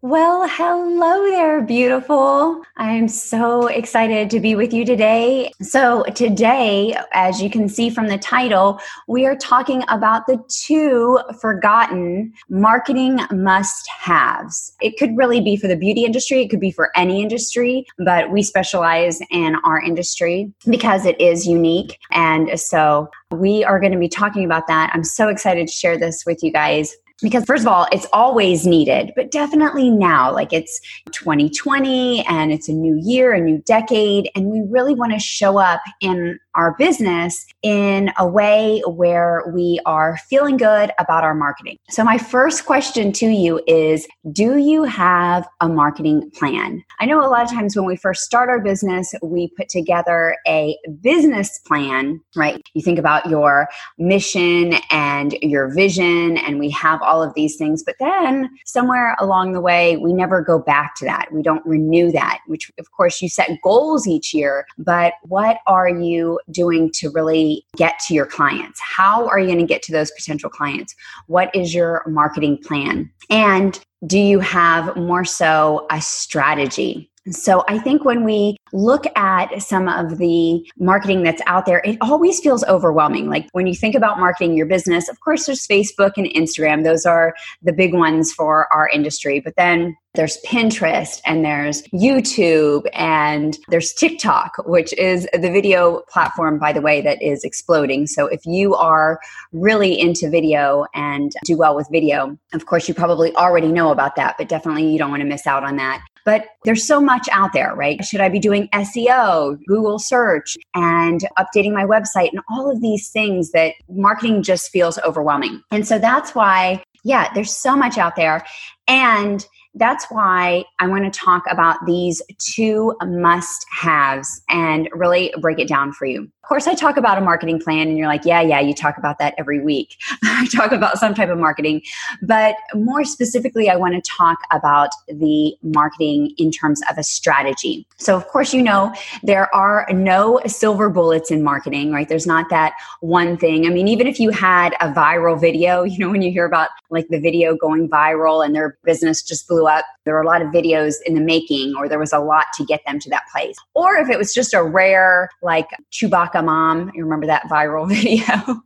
Well, 0.00 0.46
hello 0.48 1.28
there, 1.28 1.60
beautiful. 1.60 2.62
I'm 2.76 3.08
so 3.08 3.66
excited 3.66 4.30
to 4.30 4.38
be 4.38 4.54
with 4.54 4.72
you 4.72 4.84
today. 4.84 5.50
So, 5.60 6.04
today, 6.14 6.96
as 7.12 7.42
you 7.42 7.50
can 7.50 7.68
see 7.68 7.90
from 7.90 8.06
the 8.06 8.16
title, 8.16 8.78
we 9.08 9.26
are 9.26 9.34
talking 9.34 9.82
about 9.88 10.28
the 10.28 10.40
two 10.48 11.18
forgotten 11.40 12.32
marketing 12.48 13.18
must 13.32 13.88
haves. 13.88 14.72
It 14.80 14.98
could 14.98 15.16
really 15.16 15.40
be 15.40 15.56
for 15.56 15.66
the 15.66 15.74
beauty 15.74 16.04
industry, 16.04 16.42
it 16.42 16.48
could 16.48 16.60
be 16.60 16.70
for 16.70 16.92
any 16.94 17.20
industry, 17.20 17.84
but 17.98 18.30
we 18.30 18.44
specialize 18.44 19.18
in 19.32 19.56
our 19.64 19.82
industry 19.82 20.52
because 20.70 21.06
it 21.06 21.20
is 21.20 21.44
unique. 21.44 21.98
And 22.12 22.60
so, 22.60 23.10
we 23.32 23.64
are 23.64 23.80
going 23.80 23.92
to 23.92 23.98
be 23.98 24.08
talking 24.08 24.44
about 24.44 24.68
that. 24.68 24.92
I'm 24.94 25.02
so 25.02 25.26
excited 25.26 25.66
to 25.66 25.74
share 25.74 25.98
this 25.98 26.22
with 26.24 26.44
you 26.44 26.52
guys 26.52 26.94
because 27.22 27.44
first 27.44 27.62
of 27.62 27.68
all 27.68 27.86
it's 27.92 28.06
always 28.12 28.66
needed 28.66 29.12
but 29.16 29.30
definitely 29.30 29.90
now 29.90 30.32
like 30.32 30.52
it's 30.52 30.80
2020 31.12 32.24
and 32.26 32.52
it's 32.52 32.68
a 32.68 32.72
new 32.72 32.98
year 33.02 33.32
a 33.32 33.40
new 33.40 33.58
decade 33.58 34.30
and 34.34 34.46
we 34.46 34.62
really 34.68 34.94
want 34.94 35.12
to 35.12 35.18
show 35.18 35.58
up 35.58 35.80
in 36.00 36.38
our 36.58 36.74
business 36.76 37.46
in 37.62 38.10
a 38.18 38.26
way 38.26 38.82
where 38.84 39.44
we 39.54 39.80
are 39.86 40.18
feeling 40.28 40.56
good 40.56 40.90
about 40.98 41.22
our 41.22 41.34
marketing. 41.34 41.76
So, 41.88 42.02
my 42.02 42.18
first 42.18 42.66
question 42.66 43.12
to 43.12 43.26
you 43.26 43.62
is 43.68 44.06
Do 44.32 44.58
you 44.58 44.82
have 44.82 45.48
a 45.60 45.68
marketing 45.68 46.30
plan? 46.34 46.82
I 46.98 47.06
know 47.06 47.24
a 47.24 47.30
lot 47.30 47.44
of 47.44 47.50
times 47.50 47.76
when 47.76 47.86
we 47.86 47.96
first 47.96 48.24
start 48.24 48.48
our 48.48 48.60
business, 48.60 49.14
we 49.22 49.52
put 49.56 49.68
together 49.68 50.36
a 50.48 50.76
business 51.00 51.60
plan, 51.60 52.20
right? 52.34 52.60
You 52.74 52.82
think 52.82 52.98
about 52.98 53.26
your 53.30 53.68
mission 53.96 54.74
and 54.90 55.34
your 55.40 55.72
vision, 55.72 56.38
and 56.38 56.58
we 56.58 56.70
have 56.70 57.00
all 57.08 57.22
of 57.22 57.34
these 57.34 57.56
things. 57.56 57.82
But 57.82 57.96
then 57.98 58.50
somewhere 58.64 59.16
along 59.18 59.52
the 59.52 59.60
way, 59.60 59.96
we 59.96 60.12
never 60.12 60.42
go 60.42 60.58
back 60.58 60.94
to 60.96 61.04
that. 61.06 61.28
We 61.32 61.42
don't 61.42 61.64
renew 61.66 62.12
that, 62.12 62.40
which, 62.46 62.70
of 62.78 62.90
course, 62.92 63.20
you 63.22 63.28
set 63.28 63.50
goals 63.62 64.06
each 64.06 64.34
year. 64.34 64.66
But 64.78 65.14
what 65.22 65.58
are 65.66 65.88
you 65.88 66.38
doing 66.50 66.90
to 66.94 67.10
really 67.10 67.64
get 67.76 67.98
to 68.06 68.14
your 68.14 68.26
clients? 68.26 68.80
How 68.80 69.26
are 69.28 69.38
you 69.38 69.46
going 69.46 69.58
to 69.58 69.64
get 69.64 69.82
to 69.84 69.92
those 69.92 70.10
potential 70.12 70.50
clients? 70.50 70.94
What 71.26 71.54
is 71.54 71.74
your 71.74 72.02
marketing 72.06 72.58
plan? 72.58 73.10
And 73.30 73.80
do 74.06 74.18
you 74.18 74.38
have 74.38 74.96
more 74.96 75.24
so 75.24 75.86
a 75.90 76.00
strategy? 76.00 77.10
So 77.30 77.64
I 77.68 77.78
think 77.78 78.04
when 78.04 78.24
we 78.24 78.56
look 78.72 79.04
at 79.16 79.62
some 79.62 79.88
of 79.88 80.18
the 80.18 80.66
marketing 80.78 81.22
that's 81.22 81.42
out 81.46 81.66
there, 81.66 81.82
it 81.84 81.98
always 82.00 82.40
feels 82.40 82.64
overwhelming. 82.64 83.28
Like 83.28 83.48
when 83.52 83.66
you 83.66 83.74
think 83.74 83.94
about 83.94 84.18
marketing 84.18 84.56
your 84.56 84.66
business, 84.66 85.08
of 85.08 85.20
course, 85.20 85.46
there's 85.46 85.66
Facebook 85.66 86.12
and 86.16 86.26
Instagram. 86.26 86.84
Those 86.84 87.06
are 87.06 87.34
the 87.62 87.72
big 87.72 87.94
ones 87.94 88.32
for 88.32 88.72
our 88.72 88.88
industry. 88.88 89.40
But 89.40 89.54
then 89.56 89.96
there's 90.14 90.38
Pinterest 90.44 91.20
and 91.26 91.44
there's 91.44 91.82
YouTube 91.94 92.88
and 92.92 93.56
there's 93.68 93.92
TikTok, 93.92 94.52
which 94.66 94.92
is 94.94 95.28
the 95.32 95.50
video 95.50 96.02
platform, 96.10 96.58
by 96.58 96.72
the 96.72 96.80
way, 96.80 97.00
that 97.02 97.22
is 97.22 97.44
exploding. 97.44 98.06
So 98.06 98.26
if 98.26 98.40
you 98.44 98.74
are 98.74 99.20
really 99.52 99.98
into 99.98 100.28
video 100.28 100.86
and 100.94 101.30
do 101.44 101.56
well 101.56 101.76
with 101.76 101.88
video, 101.92 102.36
of 102.52 102.66
course, 102.66 102.88
you 102.88 102.94
probably 102.94 103.34
already 103.36 103.68
know 103.68 103.92
about 103.92 104.16
that, 104.16 104.36
but 104.38 104.48
definitely 104.48 104.90
you 104.90 104.98
don't 104.98 105.10
want 105.10 105.20
to 105.20 105.28
miss 105.28 105.46
out 105.46 105.62
on 105.62 105.76
that. 105.76 106.02
But 106.28 106.44
there's 106.64 106.86
so 106.86 107.00
much 107.00 107.26
out 107.32 107.54
there, 107.54 107.74
right? 107.74 108.04
Should 108.04 108.20
I 108.20 108.28
be 108.28 108.38
doing 108.38 108.68
SEO, 108.74 109.58
Google 109.66 109.98
search, 109.98 110.58
and 110.74 111.22
updating 111.38 111.72
my 111.72 111.84
website, 111.84 112.28
and 112.32 112.42
all 112.50 112.70
of 112.70 112.82
these 112.82 113.08
things 113.08 113.52
that 113.52 113.72
marketing 113.88 114.42
just 114.42 114.70
feels 114.70 114.98
overwhelming? 114.98 115.62
And 115.70 115.88
so 115.88 115.98
that's 115.98 116.34
why, 116.34 116.82
yeah, 117.02 117.32
there's 117.32 117.56
so 117.56 117.74
much 117.74 117.96
out 117.96 118.14
there. 118.14 118.44
And 118.88 119.46
that's 119.74 120.06
why 120.10 120.64
I 120.78 120.88
want 120.88 121.12
to 121.12 121.18
talk 121.18 121.44
about 121.48 121.84
these 121.86 122.20
two 122.38 122.94
must 123.04 123.64
haves 123.70 124.42
and 124.48 124.88
really 124.92 125.32
break 125.40 125.58
it 125.58 125.68
down 125.68 125.92
for 125.92 126.06
you. 126.06 126.22
Of 126.22 126.48
course, 126.48 126.66
I 126.66 126.74
talk 126.74 126.96
about 126.96 127.18
a 127.18 127.20
marketing 127.20 127.60
plan, 127.60 127.88
and 127.88 127.98
you're 127.98 128.06
like, 128.06 128.24
yeah, 128.24 128.40
yeah, 128.40 128.58
you 128.58 128.72
talk 128.72 128.96
about 128.96 129.18
that 129.18 129.34
every 129.36 129.62
week. 129.62 129.96
I 130.24 130.48
talk 130.50 130.72
about 130.72 130.96
some 130.96 131.14
type 131.14 131.28
of 131.28 131.38
marketing. 131.38 131.82
But 132.22 132.56
more 132.74 133.04
specifically, 133.04 133.68
I 133.68 133.76
want 133.76 134.02
to 134.02 134.10
talk 134.10 134.38
about 134.50 134.88
the 135.08 135.54
marketing 135.62 136.32
in 136.38 136.50
terms 136.50 136.80
of 136.90 136.96
a 136.96 137.02
strategy. 137.02 137.86
So, 137.98 138.16
of 138.16 138.26
course, 138.28 138.54
you 138.54 138.62
know, 138.62 138.94
there 139.22 139.54
are 139.54 139.86
no 139.92 140.40
silver 140.46 140.88
bullets 140.88 141.30
in 141.30 141.42
marketing, 141.42 141.92
right? 141.92 142.08
There's 142.08 142.26
not 142.26 142.48
that 142.48 142.72
one 143.00 143.36
thing. 143.36 143.66
I 143.66 143.68
mean, 143.68 143.86
even 143.86 144.06
if 144.06 144.18
you 144.18 144.30
had 144.30 144.74
a 144.80 144.90
viral 144.90 145.38
video, 145.38 145.82
you 145.84 145.98
know, 145.98 146.10
when 146.10 146.22
you 146.22 146.30
hear 146.30 146.46
about 146.46 146.70
like 146.88 147.08
the 147.10 147.20
video 147.20 147.56
going 147.56 147.90
viral 147.90 148.42
and 148.42 148.54
their 148.54 148.77
business 148.84 149.22
just 149.22 149.48
blew 149.48 149.66
up. 149.66 149.84
There 150.04 150.14
were 150.14 150.22
a 150.22 150.26
lot 150.26 150.42
of 150.42 150.48
videos 150.48 150.94
in 151.06 151.14
the 151.14 151.20
making, 151.20 151.74
or 151.76 151.88
there 151.88 151.98
was 151.98 152.12
a 152.12 152.18
lot 152.18 152.46
to 152.56 152.64
get 152.64 152.80
them 152.86 152.98
to 153.00 153.10
that 153.10 153.24
place. 153.32 153.56
Or 153.74 153.96
if 153.96 154.08
it 154.08 154.18
was 154.18 154.32
just 154.32 154.54
a 154.54 154.62
rare, 154.62 155.28
like 155.42 155.68
Chewbacca 155.92 156.44
mom, 156.44 156.90
you 156.94 157.04
remember 157.04 157.26
that 157.26 157.44
viral 157.44 157.88
video? 158.02 158.62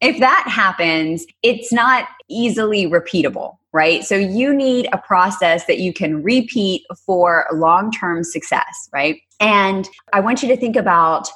if 0.00 0.18
that 0.20 0.44
happens, 0.48 1.24
it's 1.42 1.72
not 1.72 2.08
easily 2.28 2.86
repeatable, 2.86 3.56
right? 3.72 4.04
So 4.04 4.16
you 4.16 4.54
need 4.54 4.88
a 4.92 4.98
process 4.98 5.66
that 5.66 5.78
you 5.78 5.92
can 5.92 6.22
repeat 6.22 6.82
for 7.06 7.46
long 7.52 7.90
term 7.90 8.24
success, 8.24 8.88
right? 8.92 9.20
And 9.40 9.88
I 10.12 10.20
want 10.20 10.42
you 10.42 10.48
to 10.48 10.56
think 10.56 10.76
about 10.76 11.28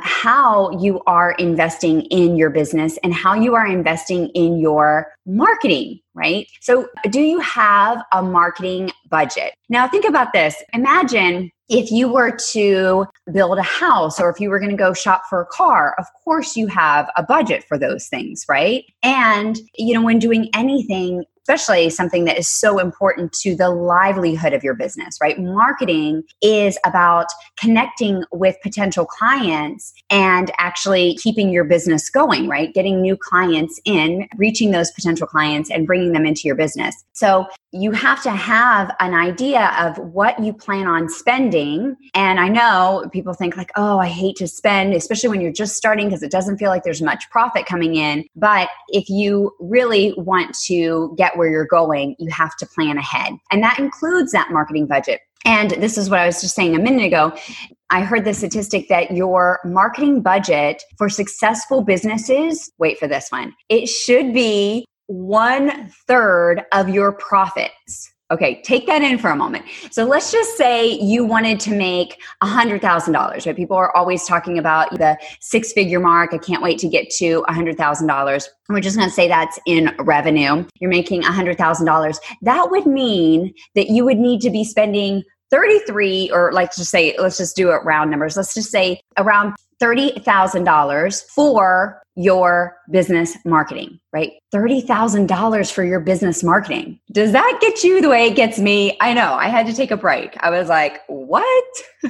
how 0.00 0.70
you 0.78 1.00
are 1.06 1.32
investing 1.32 2.02
in 2.02 2.36
your 2.36 2.50
business 2.50 2.98
and 3.02 3.14
how 3.14 3.34
you 3.34 3.54
are 3.54 3.66
investing 3.66 4.28
in 4.30 4.58
your 4.58 5.12
marketing, 5.26 6.00
right? 6.14 6.46
So, 6.60 6.88
do 7.10 7.20
you 7.20 7.40
have 7.40 8.02
a 8.12 8.22
marketing 8.22 8.90
budget? 9.08 9.54
Now, 9.68 9.88
think 9.88 10.04
about 10.04 10.32
this. 10.32 10.56
Imagine 10.72 11.50
if 11.68 11.90
you 11.90 12.12
were 12.12 12.36
to 12.52 13.06
build 13.32 13.58
a 13.58 13.62
house 13.62 14.20
or 14.20 14.28
if 14.30 14.38
you 14.38 14.50
were 14.50 14.58
going 14.58 14.70
to 14.70 14.76
go 14.76 14.92
shop 14.92 15.22
for 15.28 15.40
a 15.40 15.46
car, 15.46 15.94
of 15.98 16.06
course 16.24 16.56
you 16.56 16.66
have 16.66 17.10
a 17.16 17.22
budget 17.22 17.64
for 17.64 17.78
those 17.78 18.06
things, 18.06 18.44
right? 18.48 18.84
And, 19.02 19.58
you 19.76 19.94
know, 19.94 20.02
when 20.02 20.18
doing 20.18 20.50
anything, 20.54 21.24
especially 21.44 21.90
something 21.90 22.24
that 22.24 22.38
is 22.38 22.48
so 22.48 22.78
important 22.78 23.32
to 23.32 23.54
the 23.54 23.68
livelihood 23.68 24.54
of 24.54 24.64
your 24.64 24.74
business, 24.74 25.18
right? 25.20 25.38
Marketing 25.38 26.22
is 26.40 26.78
about 26.86 27.26
connecting 27.58 28.24
with 28.32 28.56
potential 28.62 29.04
clients 29.04 29.92
and 30.08 30.50
actually 30.58 31.16
keeping 31.16 31.50
your 31.50 31.64
business 31.64 32.08
going, 32.08 32.48
right? 32.48 32.72
Getting 32.72 33.02
new 33.02 33.16
clients 33.16 33.78
in, 33.84 34.26
reaching 34.36 34.70
those 34.70 34.90
potential 34.92 35.26
clients 35.26 35.70
and 35.70 35.86
bringing 35.86 36.12
them 36.12 36.24
into 36.24 36.42
your 36.44 36.56
business. 36.56 37.04
So 37.12 37.46
you 37.72 37.90
have 37.90 38.22
to 38.22 38.30
have 38.30 38.94
an 39.00 39.14
idea 39.14 39.72
of 39.80 39.98
what 39.98 40.42
you 40.42 40.52
plan 40.52 40.86
on 40.86 41.08
spending. 41.08 41.96
And 42.14 42.40
I 42.40 42.48
know 42.48 43.08
people 43.12 43.34
think 43.34 43.56
like, 43.56 43.72
oh, 43.76 43.98
I 43.98 44.06
hate 44.06 44.36
to 44.36 44.46
spend, 44.46 44.94
especially 44.94 45.28
when 45.28 45.40
you're 45.40 45.52
just 45.52 45.76
starting 45.76 46.06
because 46.06 46.22
it 46.22 46.30
doesn't 46.30 46.56
feel 46.58 46.70
like 46.70 46.84
there's 46.84 47.02
much 47.02 47.28
profit 47.30 47.66
coming 47.66 47.96
in. 47.96 48.24
But 48.36 48.68
if 48.88 49.08
you 49.08 49.52
really 49.58 50.14
want 50.16 50.56
to 50.66 51.14
get 51.18 51.33
where 51.36 51.48
you're 51.48 51.66
going, 51.66 52.16
you 52.18 52.30
have 52.30 52.56
to 52.56 52.66
plan 52.66 52.98
ahead. 52.98 53.34
And 53.50 53.62
that 53.62 53.78
includes 53.78 54.32
that 54.32 54.50
marketing 54.50 54.86
budget. 54.86 55.20
And 55.44 55.72
this 55.72 55.98
is 55.98 56.08
what 56.08 56.20
I 56.20 56.26
was 56.26 56.40
just 56.40 56.54
saying 56.54 56.74
a 56.74 56.78
minute 56.78 57.04
ago. 57.04 57.36
I 57.90 58.02
heard 58.02 58.24
the 58.24 58.32
statistic 58.32 58.88
that 58.88 59.10
your 59.10 59.60
marketing 59.64 60.22
budget 60.22 60.82
for 60.96 61.08
successful 61.08 61.82
businesses, 61.82 62.72
wait 62.78 62.98
for 62.98 63.06
this 63.06 63.30
one, 63.30 63.54
it 63.68 63.86
should 63.86 64.32
be 64.32 64.86
one 65.06 65.90
third 66.08 66.62
of 66.72 66.88
your 66.88 67.12
profits. 67.12 68.13
Okay, 68.30 68.62
take 68.62 68.86
that 68.86 69.02
in 69.02 69.18
for 69.18 69.28
a 69.28 69.36
moment. 69.36 69.66
So 69.90 70.04
let's 70.04 70.32
just 70.32 70.56
say 70.56 70.88
you 70.88 71.26
wanted 71.26 71.60
to 71.60 71.70
make 71.70 72.22
$100,000, 72.42 73.46
right? 73.46 73.56
People 73.56 73.76
are 73.76 73.94
always 73.94 74.24
talking 74.24 74.58
about 74.58 74.90
the 74.92 75.18
six 75.40 75.72
figure 75.72 76.00
mark. 76.00 76.32
I 76.32 76.38
can't 76.38 76.62
wait 76.62 76.78
to 76.78 76.88
get 76.88 77.10
to 77.18 77.44
$100,000. 77.48 78.48
We're 78.70 78.80
just 78.80 78.96
going 78.96 79.08
to 79.08 79.14
say 79.14 79.28
that's 79.28 79.58
in 79.66 79.94
revenue. 79.98 80.66
You're 80.80 80.90
making 80.90 81.22
$100,000. 81.22 82.16
That 82.40 82.70
would 82.70 82.86
mean 82.86 83.52
that 83.74 83.90
you 83.90 84.06
would 84.06 84.18
need 84.18 84.40
to 84.40 84.50
be 84.50 84.64
spending 84.64 85.22
33 85.54 86.32
or 86.32 86.50
like 86.52 86.74
just 86.74 86.90
say 86.90 87.14
let's 87.18 87.38
just 87.38 87.54
do 87.54 87.70
it 87.70 87.76
round 87.84 88.10
numbers 88.10 88.36
let's 88.36 88.54
just 88.54 88.72
say 88.72 89.00
around 89.18 89.54
$30,000 89.80 91.24
for 91.34 92.00
your 92.16 92.78
business 92.90 93.36
marketing, 93.44 93.98
right? 94.12 94.32
$30,000 94.54 95.72
for 95.72 95.82
your 95.82 96.00
business 96.00 96.42
marketing. 96.42 96.98
Does 97.12 97.32
that 97.32 97.58
get 97.60 97.82
you 97.82 98.00
the 98.00 98.08
way 98.08 98.26
it 98.28 98.36
gets 98.36 98.58
me? 98.58 98.96
I 99.00 99.12
know, 99.12 99.34
I 99.34 99.48
had 99.48 99.66
to 99.66 99.74
take 99.74 99.90
a 99.90 99.96
break. 99.96 100.36
I 100.40 100.50
was 100.50 100.68
like, 100.68 101.00
what? 101.08 101.64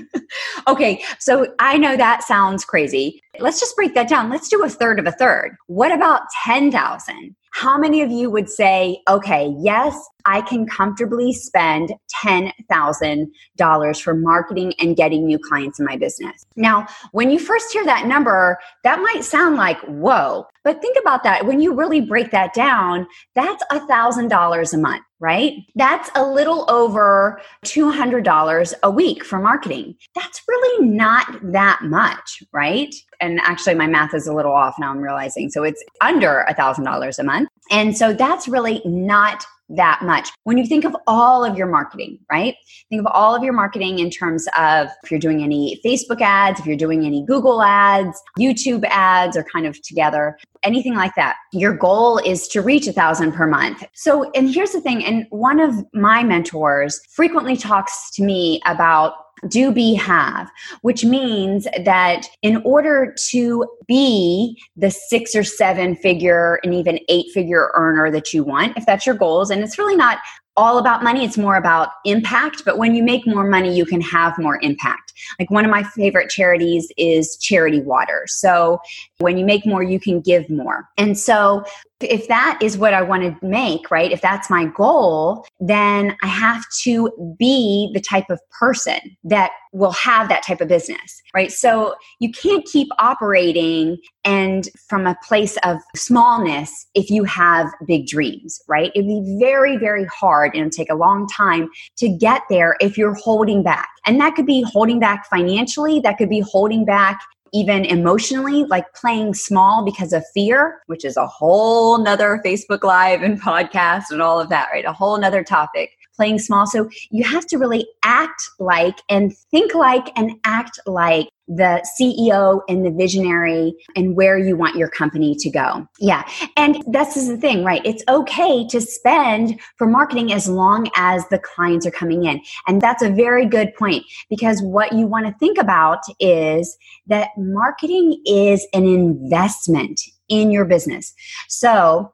okay, 0.69 1.02
so 1.19 1.46
I 1.58 1.79
know 1.79 1.96
that 1.96 2.23
sounds 2.23 2.64
crazy. 2.64 3.20
Let's 3.38 3.61
just 3.61 3.75
break 3.76 3.94
that 3.94 4.08
down. 4.08 4.31
Let's 4.31 4.49
do 4.49 4.62
a 4.62 4.69
third 4.69 4.99
of 4.99 5.06
a 5.06 5.12
third. 5.12 5.56
What 5.67 5.91
about 5.91 6.23
10,000? 6.44 7.35
How 7.54 7.78
many 7.78 8.02
of 8.02 8.10
you 8.10 8.30
would 8.30 8.50
say, 8.50 9.00
okay, 9.08 9.54
yes, 9.60 9.96
I 10.24 10.40
can 10.40 10.66
comfortably 10.66 11.32
spend 11.32 11.92
$10,000 12.24 14.02
for 14.02 14.14
marketing 14.14 14.74
and 14.80 14.96
getting 14.96 15.24
new 15.24 15.38
clients 15.38 15.78
in 15.78 15.86
my 15.86 15.96
business? 15.96 16.44
Now, 16.56 16.88
when 17.12 17.30
you 17.30 17.38
first 17.38 17.72
hear 17.72 17.84
that 17.84 18.08
number, 18.08 18.58
that 18.82 18.98
might 18.98 19.22
sound 19.22 19.54
like, 19.54 19.78
whoa, 19.82 20.46
but 20.64 20.82
think 20.82 20.96
about 21.00 21.22
that. 21.22 21.46
When 21.46 21.60
you 21.60 21.74
really 21.74 22.00
break 22.00 22.32
that 22.32 22.54
down, 22.54 23.06
that's 23.36 23.62
$1,000 23.70 24.74
a 24.74 24.78
month 24.78 25.04
right? 25.20 25.55
That's 25.75 26.11
a 26.14 26.25
little 26.25 26.70
over 26.70 27.40
$200 27.64 28.75
a 28.82 28.90
week 28.90 29.25
for 29.25 29.38
marketing. 29.38 29.94
That's 30.14 30.43
really 30.46 30.87
not 30.87 31.26
that 31.52 31.81
much, 31.82 32.43
right? 32.52 32.94
And 33.20 33.40
actually, 33.40 33.75
my 33.75 33.87
math 33.87 34.14
is 34.14 34.26
a 34.26 34.34
little 34.34 34.52
off 34.52 34.76
now, 34.78 34.90
I'm 34.90 34.99
realizing. 34.99 35.50
So 35.50 35.62
it's 35.62 35.82
under 36.00 36.44
$1,000 36.50 37.19
a 37.19 37.22
month. 37.22 37.49
And 37.70 37.96
so 37.96 38.12
that's 38.12 38.49
really 38.49 38.82
not 38.84 39.44
that 39.70 40.00
much. 40.02 40.31
When 40.44 40.58
you 40.58 40.66
think 40.66 40.84
of 40.84 40.96
all 41.06 41.44
of 41.44 41.56
your 41.56 41.66
marketing, 41.66 42.19
right? 42.31 42.55
Think 42.90 43.00
of 43.00 43.06
all 43.06 43.34
of 43.34 43.43
your 43.43 43.52
marketing 43.52 43.99
in 43.99 44.11
terms 44.11 44.46
of 44.58 44.88
if 45.02 45.11
you're 45.11 45.20
doing 45.20 45.43
any 45.43 45.81
Facebook 45.84 46.20
ads, 46.20 46.61
if 46.61 46.66
you're 46.66 46.76
doing 46.76 47.05
any 47.05 47.25
Google 47.25 47.62
ads, 47.62 48.20
YouTube 48.38 48.84
ads 48.88 49.37
are 49.37 49.44
kind 49.44 49.66
of 49.66 49.81
together, 49.82 50.38
anything 50.62 50.94
like 50.94 51.14
that. 51.16 51.37
Your 51.52 51.75
goal 51.75 52.19
is 52.19 52.46
to 52.49 52.61
reach 52.61 52.87
a 52.87 52.93
thousand 52.93 53.32
per 53.32 53.46
month. 53.46 53.84
So, 53.94 54.31
and 54.32 54.52
here's 54.52 54.72
the 54.72 54.81
thing, 54.81 55.05
and 55.05 55.26
one 55.31 55.61
of 55.61 55.75
my 55.93 56.22
mentors 56.22 57.00
frequently 57.10 57.56
talks 57.56 58.10
to 58.12 58.22
me 58.22 58.60
about 58.67 59.14
do 59.49 59.73
be 59.73 59.94
have, 59.94 60.50
which 60.82 61.05
means 61.05 61.67
that 61.85 62.26
in 62.43 62.62
order 62.64 63.14
to 63.31 63.67
be 63.87 64.61
the 64.76 64.91
six 64.91 65.35
or 65.35 65.44
seven 65.44 65.96
figure 65.96 66.61
and 66.62 66.75
even 66.75 66.99
eight 67.08 67.26
figure 67.32 67.70
earner 67.75 68.11
that 68.11 68.32
you 68.32 68.44
want, 68.44 68.76
if 68.76 68.87
that's 68.87 69.06
your 69.06 69.14
goals, 69.14 69.50
and 69.50 69.62
it's 69.62 69.79
really 69.79 69.96
not 69.96 70.19
all 70.56 70.79
about 70.79 71.02
money. 71.02 71.25
It's 71.25 71.37
more 71.37 71.56
about 71.56 71.88
impact. 72.05 72.62
But 72.64 72.79
when 72.79 72.94
you 72.94 73.02
make 73.02 73.26
more 73.26 73.44
money, 73.44 73.75
you 73.75 73.85
can 73.85 74.00
have 74.00 74.38
more 74.38 74.61
impact. 74.62 75.12
Like 75.38 75.50
one 75.50 75.64
of 75.64 75.70
my 75.70 75.82
favorite 75.82 76.31
charities 76.31 76.91
is 76.96 77.37
Charity 77.38 77.81
Water. 77.81 78.25
So 78.26 78.79
when 79.24 79.38
you 79.38 79.44
make 79.44 79.66
more, 79.66 79.82
you 79.82 79.98
can 79.98 80.20
give 80.20 80.48
more. 80.50 80.88
And 80.98 81.18
so 81.18 81.64
if 82.00 82.28
that 82.28 82.58
is 82.60 82.76
what 82.76 82.92
I 82.92 83.02
want 83.02 83.22
to 83.22 83.46
make, 83.46 83.90
right? 83.90 84.12
If 84.12 84.20
that's 84.20 84.50
my 84.50 84.66
goal, 84.66 85.46
then 85.60 86.16
I 86.22 86.26
have 86.26 86.64
to 86.82 87.10
be 87.38 87.90
the 87.94 88.00
type 88.00 88.28
of 88.30 88.38
person 88.60 88.98
that 89.24 89.52
will 89.72 89.92
have 89.92 90.28
that 90.28 90.42
type 90.42 90.60
of 90.60 90.68
business, 90.68 91.22
right? 91.34 91.50
So 91.50 91.94
you 92.20 92.30
can't 92.30 92.64
keep 92.66 92.88
operating 92.98 93.96
and 94.24 94.68
from 94.88 95.06
a 95.06 95.16
place 95.26 95.56
of 95.64 95.78
smallness 95.96 96.86
if 96.94 97.10
you 97.10 97.24
have 97.24 97.68
big 97.86 98.06
dreams, 98.06 98.60
right? 98.68 98.92
It'd 98.94 99.08
be 99.08 99.36
very, 99.40 99.76
very 99.76 100.04
hard 100.06 100.54
and 100.54 100.70
take 100.70 100.90
a 100.90 100.94
long 100.94 101.26
time 101.28 101.68
to 101.98 102.08
get 102.08 102.42
there 102.50 102.76
if 102.80 102.98
you're 102.98 103.14
holding 103.14 103.62
back. 103.62 103.88
And 104.06 104.20
that 104.20 104.34
could 104.34 104.46
be 104.46 104.62
holding 104.62 105.00
back 105.00 105.26
financially, 105.28 106.00
that 106.00 106.18
could 106.18 106.28
be 106.28 106.40
holding 106.40 106.84
back 106.84 107.20
even 107.54 107.84
emotionally, 107.84 108.64
like 108.64 108.92
playing 108.94 109.32
small 109.32 109.84
because 109.84 110.12
of 110.12 110.24
fear, 110.34 110.82
which 110.86 111.04
is 111.04 111.16
a 111.16 111.26
whole 111.26 111.98
nother 111.98 112.42
Facebook 112.44 112.82
Live 112.82 113.22
and 113.22 113.40
podcast 113.50 114.10
and 114.10 114.20
all 114.20 114.40
of 114.40 114.48
that, 114.48 114.68
right? 114.72 114.84
A 114.84 114.92
whole 114.92 115.18
nother 115.18 115.44
topic. 115.44 115.90
Playing 116.16 116.38
small. 116.38 116.66
So 116.66 116.88
you 117.11 117.25
have 117.25 117.46
to 117.46 117.58
really 117.58 117.87
act 118.05 118.43
like 118.58 118.99
and 119.08 119.37
think 119.50 119.75
like 119.75 120.16
and 120.16 120.32
act 120.44 120.78
like 120.87 121.28
the 121.49 121.87
CEO 122.00 122.61
and 122.69 122.87
the 122.87 122.90
visionary 122.90 123.75
and 123.96 124.16
where 124.16 124.38
you 124.38 124.56
want 124.56 124.76
your 124.76 124.88
company 124.88 125.34
to 125.38 125.50
go. 125.50 125.87
Yeah. 125.99 126.26
And 126.56 126.82
this 126.87 127.16
is 127.16 127.28
the 127.28 127.37
thing, 127.37 127.64
right? 127.64 127.84
It's 127.84 128.02
okay 128.08 128.66
to 128.69 128.81
spend 128.81 129.61
for 129.76 129.87
marketing 129.87 130.32
as 130.32 130.49
long 130.49 130.88
as 130.96 131.26
the 131.28 131.38
clients 131.38 131.87
are 131.87 131.90
coming 131.90 132.25
in. 132.25 132.40
And 132.67 132.81
that's 132.81 133.02
a 133.02 133.10
very 133.10 133.46
good 133.46 133.75
point 133.75 134.05
because 134.31 134.62
what 134.62 134.93
you 134.93 135.06
want 135.06 135.26
to 135.26 135.34
think 135.38 135.58
about 135.58 136.00
is 136.19 136.76
that 137.08 137.28
marketing 137.37 138.22
is 138.25 138.67
an 138.72 138.87
investment 138.87 140.00
in 140.28 140.50
your 140.50 140.64
business. 140.64 141.12
So 141.49 142.10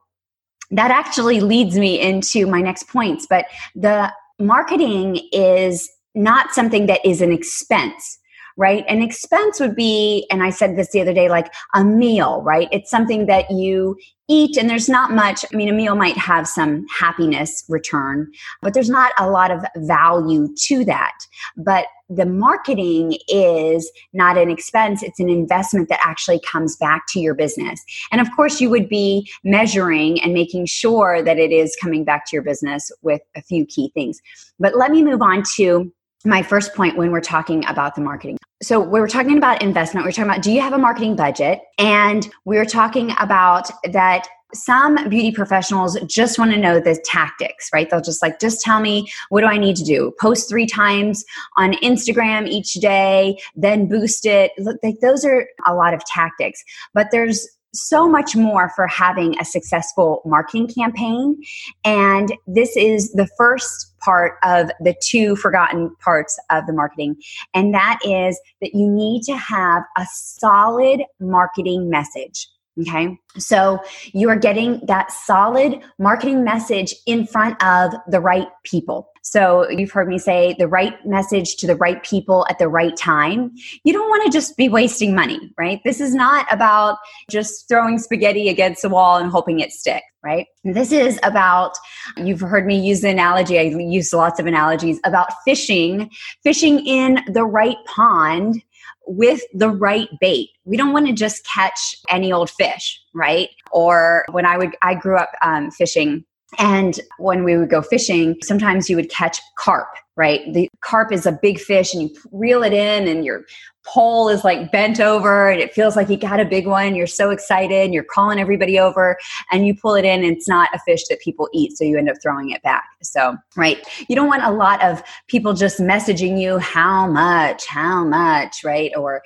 that 0.70 0.90
actually 0.90 1.40
leads 1.40 1.76
me 1.76 2.00
into 2.00 2.46
my 2.46 2.60
next 2.60 2.88
points, 2.88 3.26
but 3.28 3.46
the 3.74 4.12
marketing 4.38 5.20
is 5.32 5.90
not 6.14 6.52
something 6.52 6.86
that 6.86 7.04
is 7.04 7.20
an 7.20 7.32
expense 7.32 8.18
right? 8.56 8.84
An 8.88 9.02
expense 9.02 9.60
would 9.60 9.76
be, 9.76 10.26
and 10.30 10.42
I 10.42 10.50
said 10.50 10.76
this 10.76 10.90
the 10.90 11.00
other 11.00 11.14
day, 11.14 11.28
like 11.28 11.52
a 11.74 11.84
meal, 11.84 12.42
right? 12.42 12.68
It's 12.72 12.90
something 12.90 13.26
that 13.26 13.50
you 13.50 13.96
eat 14.30 14.56
and 14.56 14.70
there's 14.70 14.88
not 14.88 15.10
much 15.10 15.44
i 15.52 15.56
mean 15.56 15.68
a 15.68 15.72
meal 15.72 15.96
might 15.96 16.16
have 16.16 16.46
some 16.46 16.86
happiness 16.88 17.64
return 17.68 18.30
but 18.62 18.72
there's 18.72 18.88
not 18.88 19.12
a 19.18 19.28
lot 19.28 19.50
of 19.50 19.64
value 19.78 20.46
to 20.56 20.84
that 20.84 21.18
but 21.56 21.86
the 22.08 22.24
marketing 22.24 23.18
is 23.28 23.90
not 24.12 24.38
an 24.38 24.48
expense 24.48 25.02
it's 25.02 25.18
an 25.18 25.28
investment 25.28 25.88
that 25.88 26.00
actually 26.04 26.40
comes 26.40 26.76
back 26.76 27.02
to 27.08 27.18
your 27.18 27.34
business 27.34 27.82
and 28.12 28.20
of 28.20 28.28
course 28.36 28.60
you 28.60 28.70
would 28.70 28.88
be 28.88 29.28
measuring 29.42 30.22
and 30.22 30.32
making 30.32 30.64
sure 30.64 31.22
that 31.22 31.38
it 31.38 31.50
is 31.50 31.76
coming 31.80 32.04
back 32.04 32.24
to 32.24 32.36
your 32.36 32.42
business 32.42 32.90
with 33.02 33.20
a 33.34 33.42
few 33.42 33.66
key 33.66 33.90
things 33.94 34.20
but 34.60 34.76
let 34.76 34.92
me 34.92 35.02
move 35.02 35.22
on 35.22 35.42
to 35.56 35.92
my 36.24 36.42
first 36.42 36.74
point 36.74 36.96
when 36.96 37.10
we're 37.10 37.20
talking 37.20 37.64
about 37.66 37.94
the 37.94 38.00
marketing. 38.00 38.36
So 38.62 38.78
we 38.78 39.00
were 39.00 39.08
talking 39.08 39.38
about 39.38 39.62
investment. 39.62 40.04
We 40.04 40.08
we're 40.08 40.12
talking 40.12 40.30
about 40.30 40.42
do 40.42 40.52
you 40.52 40.60
have 40.60 40.74
a 40.74 40.78
marketing 40.78 41.16
budget? 41.16 41.60
And 41.78 42.28
we 42.44 42.56
were 42.56 42.66
talking 42.66 43.12
about 43.18 43.70
that 43.92 44.28
some 44.52 45.08
beauty 45.08 45.30
professionals 45.30 45.98
just 46.06 46.38
want 46.38 46.50
to 46.50 46.56
know 46.56 46.80
the 46.80 47.00
tactics, 47.04 47.70
right? 47.72 47.88
They'll 47.88 48.00
just 48.00 48.22
like, 48.22 48.40
just 48.40 48.60
tell 48.60 48.80
me 48.80 49.10
what 49.28 49.42
do 49.42 49.46
I 49.46 49.58
need 49.58 49.76
to 49.76 49.84
do? 49.84 50.12
Post 50.20 50.48
three 50.48 50.66
times 50.66 51.24
on 51.56 51.74
Instagram 51.74 52.48
each 52.48 52.74
day, 52.74 53.38
then 53.54 53.86
boost 53.86 54.26
it. 54.26 54.52
Look, 54.58 54.78
like 54.82 55.00
those 55.00 55.24
are 55.24 55.46
a 55.66 55.74
lot 55.74 55.94
of 55.94 56.04
tactics. 56.04 56.62
But 56.94 57.08
there's 57.12 57.48
so 57.72 58.08
much 58.08 58.34
more 58.34 58.70
for 58.74 58.86
having 58.86 59.38
a 59.38 59.44
successful 59.44 60.22
marketing 60.24 60.68
campaign. 60.68 61.40
And 61.84 62.32
this 62.46 62.76
is 62.76 63.12
the 63.12 63.28
first 63.38 63.92
part 64.00 64.38
of 64.42 64.70
the 64.80 64.94
two 65.02 65.36
forgotten 65.36 65.94
parts 65.96 66.38
of 66.50 66.66
the 66.66 66.72
marketing. 66.72 67.16
And 67.54 67.74
that 67.74 67.98
is 68.04 68.40
that 68.60 68.74
you 68.74 68.88
need 68.88 69.22
to 69.24 69.36
have 69.36 69.82
a 69.96 70.06
solid 70.12 71.02
marketing 71.20 71.90
message. 71.90 72.48
Okay. 72.80 73.18
So 73.36 73.80
you 74.12 74.28
are 74.30 74.38
getting 74.38 74.80
that 74.86 75.10
solid 75.10 75.80
marketing 75.98 76.44
message 76.44 76.94
in 77.06 77.26
front 77.26 77.62
of 77.62 77.92
the 78.08 78.20
right 78.20 78.48
people. 78.64 79.08
So 79.22 79.68
you've 79.68 79.90
heard 79.90 80.08
me 80.08 80.18
say 80.18 80.54
the 80.58 80.68
right 80.68 80.94
message 81.04 81.56
to 81.56 81.66
the 81.66 81.76
right 81.76 82.02
people 82.02 82.46
at 82.48 82.58
the 82.58 82.68
right 82.68 82.96
time. 82.96 83.52
You 83.84 83.92
don't 83.92 84.08
want 84.08 84.24
to 84.24 84.30
just 84.30 84.56
be 84.56 84.68
wasting 84.68 85.14
money, 85.14 85.52
right? 85.58 85.80
This 85.84 86.00
is 86.00 86.14
not 86.14 86.46
about 86.50 86.98
just 87.28 87.68
throwing 87.68 87.98
spaghetti 87.98 88.48
against 88.48 88.82
the 88.82 88.88
wall 88.88 89.18
and 89.18 89.30
hoping 89.30 89.60
it 89.60 89.72
sticks, 89.72 90.06
right? 90.24 90.46
This 90.64 90.90
is 90.90 91.20
about, 91.22 91.76
you've 92.16 92.40
heard 92.40 92.66
me 92.66 92.80
use 92.80 93.02
the 93.02 93.10
analogy, 93.10 93.58
I 93.58 93.62
use 93.62 94.12
lots 94.12 94.40
of 94.40 94.46
analogies 94.46 94.98
about 95.04 95.32
fishing, 95.44 96.10
fishing 96.42 96.84
in 96.86 97.20
the 97.28 97.44
right 97.44 97.76
pond 97.86 98.62
with 99.06 99.42
the 99.52 99.70
right 99.70 100.08
bait. 100.20 100.50
We 100.64 100.76
don't 100.76 100.92
want 100.92 101.06
to 101.06 101.12
just 101.12 101.44
catch 101.46 101.96
any 102.08 102.32
old 102.32 102.50
fish, 102.50 103.00
right? 103.14 103.50
Or 103.72 104.24
when 104.30 104.46
I 104.46 104.56
would, 104.56 104.76
I 104.82 104.94
grew 104.94 105.16
up 105.16 105.30
um, 105.42 105.70
fishing 105.70 106.24
and 106.58 106.98
when 107.18 107.44
we 107.44 107.56
would 107.56 107.70
go 107.70 107.82
fishing, 107.82 108.36
sometimes 108.42 108.90
you 108.90 108.96
would 108.96 109.10
catch 109.10 109.40
carp 109.58 109.88
right? 110.16 110.52
The 110.52 110.68
carp 110.82 111.12
is 111.12 111.26
a 111.26 111.32
big 111.32 111.58
fish 111.58 111.94
and 111.94 112.02
you 112.02 112.16
reel 112.32 112.62
it 112.62 112.72
in 112.72 113.08
and 113.08 113.24
your 113.24 113.44
pole 113.86 114.28
is 114.28 114.44
like 114.44 114.70
bent 114.70 115.00
over 115.00 115.48
and 115.48 115.60
it 115.60 115.72
feels 115.72 115.96
like 115.96 116.08
you 116.08 116.16
got 116.16 116.38
a 116.38 116.44
big 116.44 116.66
one. 116.66 116.94
You're 116.94 117.06
so 117.06 117.30
excited 117.30 117.84
and 117.84 117.94
you're 117.94 118.04
calling 118.04 118.38
everybody 118.38 118.78
over 118.78 119.16
and 119.50 119.66
you 119.66 119.74
pull 119.74 119.94
it 119.94 120.04
in 120.04 120.22
and 120.22 120.36
it's 120.36 120.48
not 120.48 120.68
a 120.74 120.78
fish 120.80 121.06
that 121.08 121.20
people 121.20 121.48
eat. 121.54 121.76
So 121.76 121.84
you 121.84 121.96
end 121.96 122.10
up 122.10 122.16
throwing 122.22 122.50
it 122.50 122.62
back. 122.62 122.84
So, 123.02 123.36
right. 123.56 123.82
You 124.08 124.16
don't 124.16 124.28
want 124.28 124.44
a 124.44 124.50
lot 124.50 124.82
of 124.82 125.02
people 125.28 125.54
just 125.54 125.80
messaging 125.80 126.40
you, 126.40 126.58
how 126.58 127.06
much, 127.06 127.66
how 127.66 128.04
much, 128.04 128.62
right? 128.64 128.92
Or 128.96 129.22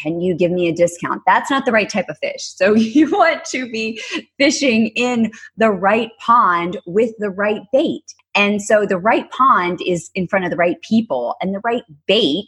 can 0.00 0.20
you 0.20 0.34
give 0.34 0.50
me 0.50 0.68
a 0.68 0.74
discount? 0.74 1.22
That's 1.26 1.50
not 1.50 1.66
the 1.66 1.72
right 1.72 1.88
type 1.88 2.08
of 2.08 2.18
fish. 2.18 2.42
So 2.42 2.74
you 2.74 3.10
want 3.10 3.44
to 3.46 3.70
be 3.70 4.00
fishing 4.38 4.88
in 4.88 5.30
the 5.56 5.70
right 5.70 6.10
pond 6.18 6.78
with 6.86 7.12
the 7.18 7.30
right 7.30 7.62
bait. 7.72 8.14
And 8.38 8.62
so 8.62 8.86
the 8.86 8.98
right 8.98 9.28
pond 9.32 9.80
is 9.84 10.10
in 10.14 10.28
front 10.28 10.44
of 10.44 10.52
the 10.52 10.56
right 10.56 10.80
people, 10.80 11.34
and 11.40 11.52
the 11.52 11.60
right 11.64 11.82
bait 12.06 12.46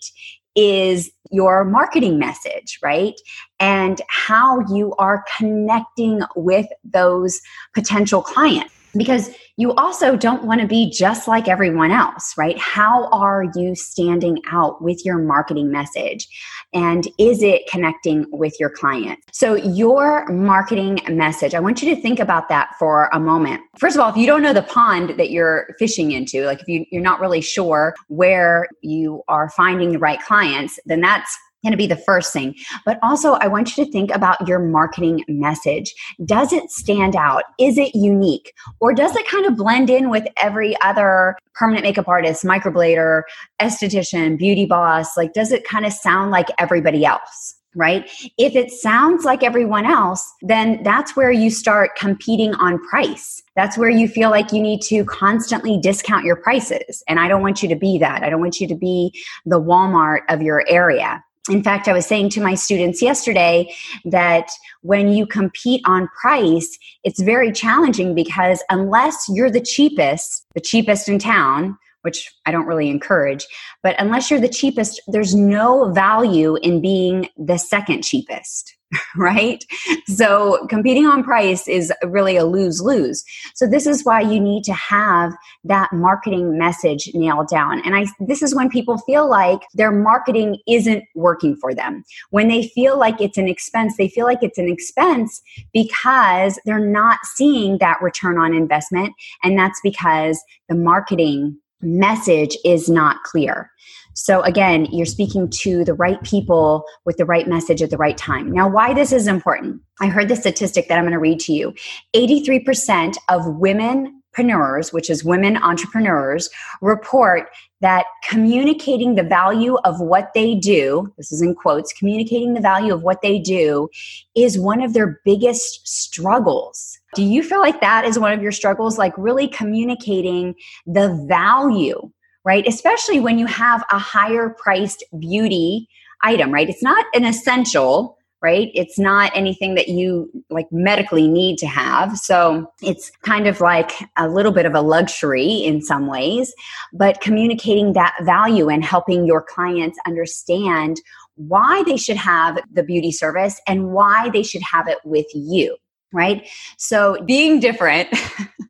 is 0.55 1.11
your 1.33 1.65
marketing 1.65 2.17
message, 2.17 2.79
right? 2.81 3.15
And 3.59 4.01
how 4.09 4.61
you 4.73 4.95
are 4.99 5.25
connecting 5.37 6.21
with 6.37 6.67
those 6.85 7.41
potential 7.75 8.23
clients 8.23 8.73
because 8.97 9.31
you 9.57 9.75
also 9.75 10.17
don't 10.17 10.45
want 10.45 10.61
to 10.61 10.67
be 10.67 10.91
just 10.91 11.29
like 11.29 11.49
everyone 11.49 11.91
else, 11.91 12.35
right? 12.39 12.59
How 12.59 13.09
are 13.09 13.45
you 13.55 13.75
standing 13.75 14.39
out 14.51 14.83
with 14.83 15.05
your 15.05 15.19
marketing 15.19 15.71
message? 15.71 16.27
And 16.73 17.07
is 17.19 17.43
it 17.43 17.69
connecting 17.71 18.27
with 18.31 18.59
your 18.59 18.71
client? 18.71 19.19
So, 19.33 19.57
your 19.57 20.27
marketing 20.29 21.01
message, 21.09 21.55
I 21.55 21.61
want 21.61 21.83
you 21.83 21.95
to 21.95 22.01
think 22.01 22.21
about 22.21 22.49
that 22.49 22.71
for 22.79 23.11
a 23.13 23.21
moment. 23.21 23.61
First 23.79 23.97
of 23.97 24.03
all, 24.03 24.11
if 24.11 24.17
you 24.17 24.27
don't 24.27 24.43
know 24.43 24.53
the 24.53 24.63
pond 24.63 25.11
that 25.19 25.31
you're 25.31 25.75
fishing 25.79 26.13
into, 26.13 26.47
like 26.47 26.63
if 26.63 26.69
you, 26.69 26.87
you're 26.91 27.03
not 27.03 27.21
really 27.21 27.41
sure 27.41 27.95
where 28.09 28.67
you 28.83 29.23
are 29.29 29.51
finding 29.51 29.93
the 29.93 29.99
right 29.99 30.21
clients, 30.23 30.79
then 30.87 31.01
that's 31.01 31.37
going 31.63 31.73
to 31.73 31.77
be 31.77 31.87
the 31.87 31.97
first 31.97 32.33
thing. 32.33 32.55
But 32.85 32.99
also, 33.03 33.35
I 33.35 33.47
want 33.47 33.77
you 33.77 33.85
to 33.85 33.91
think 33.91 34.11
about 34.15 34.47
your 34.49 34.59
marketing 34.59 35.25
message. 35.29 35.95
Does 36.25 36.53
it 36.53 36.71
stand 36.71 37.17
out? 37.17 37.45
Is 37.59 37.79
it 37.79 37.95
unique? 37.95 38.53
Or 38.81 38.95
does 38.95 39.15
it 39.17 39.29
kind 39.29 39.47
of 39.47 39.57
blend 39.57 39.91
in 39.91 40.11
with 40.11 40.27
every 40.39 40.81
other 40.81 41.37
permanent 41.55 41.85
makeup 41.85 42.09
artist, 42.09 42.45
microblader, 42.45 43.23
esthetician, 43.61 44.39
beauty 44.39 44.67
boss? 44.67 45.17
Like, 45.17 45.33
does 45.33 45.53
it 45.53 45.65
kind 45.65 45.85
of 45.85 45.93
sound 45.93 46.31
like 46.31 46.47
everybody 46.59 47.05
else? 47.05 47.57
Right? 47.77 48.11
If 48.37 48.57
it 48.57 48.73
sounds 48.73 49.25
like 49.25 49.45
everyone 49.45 49.87
else, 49.87 50.29
then 50.43 50.83
that's 50.83 51.15
where 51.15 51.31
you 51.31 51.51
start 51.51 51.95
competing 51.95 52.53
on 52.55 52.85
price. 52.89 53.41
That's 53.55 53.79
where 53.79 53.89
you 53.89 54.09
feel 54.09 54.31
like 54.31 54.51
you 54.51 54.61
need 54.61 54.83
to 54.89 55.05
constantly 55.05 55.79
discount 55.79 56.25
your 56.25 56.35
prices. 56.35 57.05
And 57.07 57.21
I 57.21 57.29
don't 57.29 57.43
want 57.43 57.63
you 57.63 57.69
to 57.69 57.77
be 57.77 57.97
that. 57.99 58.25
I 58.25 58.31
don't 58.31 58.41
want 58.41 58.59
you 58.59 58.67
to 58.67 58.75
be 58.75 59.15
the 59.47 59.61
Walmart 59.61 60.23
of 60.29 60.43
your 60.43 60.65
area 60.67 61.23
in 61.51 61.63
fact, 61.63 61.89
I 61.89 61.93
was 61.93 62.07
saying 62.07 62.31
to 62.31 62.41
my 62.41 62.55
students 62.55 63.03
yesterday 63.03 63.73
that 64.05 64.51
when 64.83 65.09
you 65.13 65.27
compete 65.27 65.83
on 65.85 66.09
price, 66.21 66.79
it's 67.05 67.21
very 67.21 67.53
challenging 67.53 68.15
because 68.15 68.63
unless 68.71 69.27
you're 69.29 69.51
the 69.51 69.61
cheapest, 69.61 70.47
the 70.55 70.61
cheapest 70.61 71.09
in 71.09 71.19
town, 71.19 71.77
which 72.03 72.33
I 72.47 72.51
don't 72.51 72.67
really 72.67 72.89
encourage, 72.89 73.47
but 73.83 73.97
unless 73.99 74.31
you're 74.31 74.41
the 74.41 74.49
cheapest, 74.49 75.01
there's 75.07 75.35
no 75.35 75.93
value 75.93 76.57
in 76.57 76.81
being 76.81 77.29
the 77.37 77.59
second 77.59 78.03
cheapest. 78.03 78.77
right? 79.17 79.65
So 80.07 80.67
competing 80.69 81.07
on 81.07 81.23
price 81.23 81.69
is 81.69 81.93
really 82.05 82.37
a 82.37 82.45
lose 82.45 82.81
lose. 82.81 83.23
So 83.55 83.67
this 83.67 83.87
is 83.87 84.05
why 84.05 84.21
you 84.21 84.41
need 84.41 84.65
to 84.65 84.73
have 84.73 85.33
that 85.65 85.93
marketing 85.93 86.59
message 86.59 87.11
nailed 87.15 87.49
down. 87.49 87.83
And 87.85 87.95
I 87.95 88.07
this 88.21 88.43
is 88.43 88.55
when 88.55 88.69
people 88.69 88.99
feel 88.99 89.29
like 89.29 89.61
their 89.75 89.93
marketing 89.93 90.59
isn't 90.67 91.05
working 91.15 91.57
for 91.57 91.75
them. 91.75 92.03
When 92.31 92.49
they 92.49 92.69
feel 92.69 92.99
like 92.99 93.21
it's 93.21 93.39
an 93.39 93.49
expense, 93.49 93.97
they 93.97 94.09
feel 94.09 94.27
like 94.27 94.43
it's 94.43 94.59
an 94.59 94.69
expense 94.69 95.41
because 95.73 96.59
they're 96.65 96.79
not 96.79 97.21
seeing 97.25 97.79
that 97.79 98.03
return 98.03 98.39
on 98.39 98.55
investment 98.55 99.15
and 99.45 99.59
that's 99.59 99.81
because 99.83 100.43
the 100.69 100.75
marketing 100.75 101.59
message 101.83 102.57
is 102.65 102.89
not 102.89 103.23
clear. 103.25 103.71
So 104.15 104.43
again, 104.43 104.87
you're 104.91 105.07
speaking 105.07 105.49
to 105.61 105.85
the 105.85 105.95
right 105.95 106.21
people 106.23 106.85
with 107.05 107.17
the 107.17 107.25
right 107.25 107.47
message 107.47 107.81
at 107.81 107.91
the 107.91 107.97
right 107.97 108.17
time. 108.17 108.51
Now, 108.51 108.69
why 108.69 108.93
this 108.93 109.13
is 109.13 109.27
important? 109.27 109.81
I 110.01 110.09
heard 110.09 110.29
the 110.29 110.37
statistic 110.37 110.89
that 110.89 110.99
I'm 110.99 111.05
going 111.05 111.13
to 111.13 111.19
read 111.19 111.41
to 111.41 111.53
you. 111.53 111.73
83% 112.15 113.17
of 113.29 113.47
women 113.47 114.21
entrepreneurs, 114.31 114.93
which 114.93 115.11
is 115.11 115.25
women 115.25 115.57
entrepreneurs, 115.57 116.51
report 116.81 117.49
that 117.81 118.07
communicating 118.29 119.15
the 119.15 119.23
value 119.23 119.77
of 119.85 120.01
what 120.01 120.33
they 120.35 120.55
do, 120.55 121.13
this 121.17 121.33
is 121.33 121.41
in 121.41 121.55
quotes, 121.55 121.93
communicating 121.93 122.55
the 122.55 122.61
value 122.61 122.93
of 122.93 123.03
what 123.03 123.23
they 123.23 123.39
do 123.39 123.89
is 124.35 124.59
one 124.59 124.83
of 124.83 124.93
their 124.93 125.21
biggest 125.25 125.87
struggles. 125.89 126.99
Do 127.15 127.23
you 127.23 127.43
feel 127.43 127.61
like 127.61 127.81
that 127.81 128.05
is 128.05 128.19
one 128.19 128.33
of 128.33 128.43
your 128.43 128.53
struggles? 128.53 128.99
Like 128.99 129.15
really 129.17 129.49
communicating 129.49 130.55
the 130.87 131.25
value 131.29 132.11
right? 132.45 132.67
Especially 132.67 133.21
when 133.21 133.39
you 133.39 133.47
have 133.47 133.85
a 133.91 133.99
higher 133.99 134.57
priced 134.59 135.05
beauty 135.19 135.89
item, 136.23 136.53
right? 136.53 136.69
It's 136.69 136.83
not 136.83 137.05
an 137.15 137.25
essential, 137.25 138.17
right? 138.43 138.71
It's 138.75 138.99
not 138.99 139.31
anything 139.35 139.75
that 139.75 139.89
you 139.89 140.31
like 140.49 140.67
medically 140.73 141.29
need 141.29 141.59
to 141.59 141.67
have. 141.67 142.17
So 142.17 142.73
it's 142.83 143.11
kind 143.23 143.47
of 143.47 143.61
like 143.61 143.93
a 144.17 144.29
little 144.29 144.53
bit 144.53 144.67
of 144.67 144.75
a 144.75 144.81
luxury 144.81 145.53
in 145.53 145.83
some 145.83 146.07
ways, 146.07 146.55
but 146.93 147.21
communicating 147.21 147.93
that 147.93 148.17
value 148.23 148.69
and 148.69 148.85
helping 148.85 149.27
your 149.27 149.43
clients 149.43 149.99
understand 150.07 151.01
why 151.37 151.83
they 151.85 151.97
should 151.97 152.17
have 152.17 152.59
the 152.73 152.83
beauty 152.83 153.13
service 153.13 153.61
and 153.67 153.93
why 153.93 154.31
they 154.31 154.43
should 154.43 154.63
have 154.63 154.89
it 154.89 154.99
with 155.05 155.27
you, 155.35 155.77
right? 156.13 156.49
So 156.77 157.23
being 157.27 157.61
different 157.61 158.09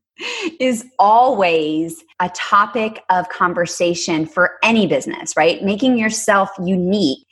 is 0.58 0.84
always 0.98 2.04
a 2.20 2.28
topic 2.30 3.02
of 3.10 3.28
conversation 3.28 4.26
for 4.26 4.58
any 4.62 4.86
business, 4.86 5.36
right? 5.36 5.62
Making 5.62 5.98
yourself 5.98 6.50
unique. 6.62 7.26